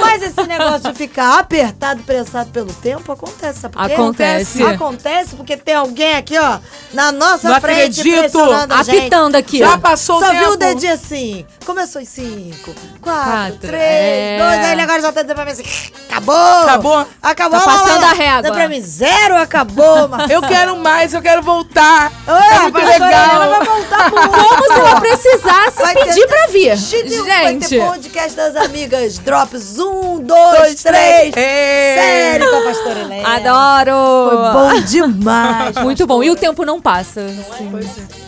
mas 0.00 0.22
esse 0.22 0.42
negócio 0.46 0.90
de 0.90 0.94
ficar 0.94 1.38
apertado, 1.38 2.02
prensado 2.02 2.50
pelo 2.50 2.72
tempo, 2.72 3.12
acontece, 3.12 3.60
sabe 3.60 3.74
por 3.76 3.86
quê? 3.86 3.92
Acontece. 3.92 4.62
Acontece 4.62 5.36
porque 5.36 5.56
tem 5.56 5.74
alguém 5.74 6.14
aqui, 6.16 6.38
ó, 6.38 6.58
na 6.92 7.12
nossa 7.12 7.48
Não 7.50 7.60
frente, 7.60 8.00
acredito. 8.00 8.38
Apitando 8.70 9.36
aqui. 9.36 9.58
Já 9.58 9.76
passou 9.78 10.18
Só 10.20 10.26
o 10.26 10.30
tempo. 10.30 10.42
viu 10.44 10.52
o 10.52 10.56
dedinho 10.56 10.94
assim. 10.94 11.46
Começou 11.66 12.00
em 12.00 12.04
5, 12.04 12.74
4, 13.00 13.30
Quatro, 13.30 13.58
3, 13.60 13.72
é. 13.74 14.38
2. 14.38 14.64
Aí 14.64 14.72
ele 14.72 14.82
agora 14.82 15.00
já 15.00 15.12
tá 15.12 15.22
dizendo 15.22 15.36
pra 15.36 15.44
mim 15.44 15.52
assim: 15.52 15.64
acabou! 16.08 16.34
Acabou? 16.36 17.06
Acabou! 17.22 17.60
Tá 17.60 17.66
lá, 17.66 17.72
lá, 17.72 17.78
passando 17.78 18.00
lá. 18.02 18.10
a 18.10 18.14
régua. 18.14 18.42
Dá 18.42 18.52
pra 18.52 18.68
mim, 18.68 18.80
zero, 18.80 19.36
acabou, 19.36 20.08
Marcelo. 20.08 20.32
Eu 20.32 20.42
quero 20.48 20.76
mais, 20.78 21.14
eu 21.14 21.22
quero 21.22 21.42
voltar. 21.42 22.12
Ué, 22.26 22.56
é 22.56 22.58
muito 22.60 22.78
legal. 22.78 23.73
Como 24.10 24.64
se 24.72 24.80
ela 24.80 25.00
precisasse 25.00 25.82
Vai 25.82 25.94
ter- 25.94 26.06
pedir 26.06 26.26
pra 26.26 26.46
vir. 26.48 26.76
Gente, 26.76 27.16
vai 27.22 27.56
ter 27.56 27.80
podcast 27.80 28.36
das 28.36 28.56
amigas. 28.56 29.18
Drops 29.18 29.78
um, 29.78 30.20
dois, 30.20 30.58
Dois, 30.58 30.82
três. 30.82 31.34
Sério 31.34 32.50
com 32.50 32.56
a 32.56 32.62
pastora 32.62 33.00
Helena. 33.00 33.28
Adoro! 33.36 34.30
Foi 34.30 34.52
bom 34.52 34.80
demais. 34.82 35.76
Muito 35.78 36.06
bom. 36.06 36.22
E 36.22 36.30
o 36.30 36.36
tempo 36.36 36.64
não 36.64 36.80
passa. 36.80 37.22
Pois 37.70 37.86
é. 37.98 38.24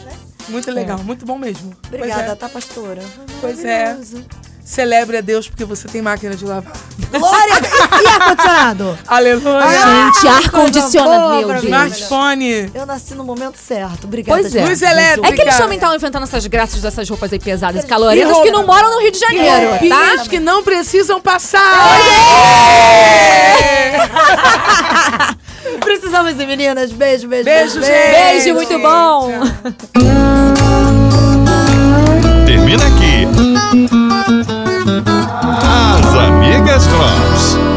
Muito 0.49 0.71
legal, 0.71 0.99
muito 0.99 1.27
bom 1.27 1.37
mesmo. 1.39 1.73
Obrigada, 1.89 2.15
Pois 2.23 2.31
é. 2.31 2.35
tá, 2.37 2.49
pastora? 2.49 3.03
Pois 3.41 3.65
é. 3.65 3.97
Celebre 4.67 5.19
a 5.19 5.21
Deus 5.21 5.49
porque 5.49 5.65
você 5.65 5.87
tem 5.87 6.03
máquina 6.03 6.35
de 6.35 6.45
lavar. 6.45 6.73
Glória! 7.17 7.55
e 8.03 8.09
ar-condicionado? 8.09 8.99
Aleluia! 9.07 9.61
Ah, 9.63 10.11
gente, 10.13 10.27
ar-condicionado, 10.27 11.37
meu 11.37 11.49
Deus. 11.49 11.63
Smartphone. 11.63 12.73
Eu 12.75 12.85
nasci 12.85 13.15
no 13.15 13.23
momento 13.23 13.57
certo. 13.59 14.09
Obrigada, 14.09 14.41
Pois 14.41 14.53
é. 14.57 14.65
Luz 14.67 14.83
elétrica. 14.83 15.29
É 15.29 15.33
que 15.33 15.41
eles 15.41 15.57
também 15.57 15.77
estavam 15.77 15.95
inventando 15.95 16.25
essas 16.25 16.45
graças 16.49 16.83
dessas 16.83 17.09
roupas 17.09 17.33
aí 17.33 17.39
pesadas 17.39 17.85
e 17.85 17.87
calorentas 17.87 18.39
que 18.39 18.51
não 18.51 18.67
moram 18.67 18.91
no 18.91 19.01
Rio 19.03 19.13
de 19.13 19.21
Janeiro, 19.21 19.75
é. 19.75 19.89
tá? 19.89 20.25
que 20.29 20.41
não 20.41 20.65
precisam 20.65 21.21
passar. 21.21 22.01
É. 23.63 23.97
Precisamos 25.79 26.33
ir, 26.33 26.47
meninas. 26.47 26.91
Beijo, 26.91 27.29
beijo, 27.29 27.45
beijo. 27.45 27.81
Beijo, 27.81 27.87
gente. 27.87 28.43
Beijo, 28.43 28.55
muito 28.55 28.79
bom. 28.81 29.31
Termina 32.47 32.85
aqui. 32.85 33.56
guest 36.67 36.91
house. 36.91 37.76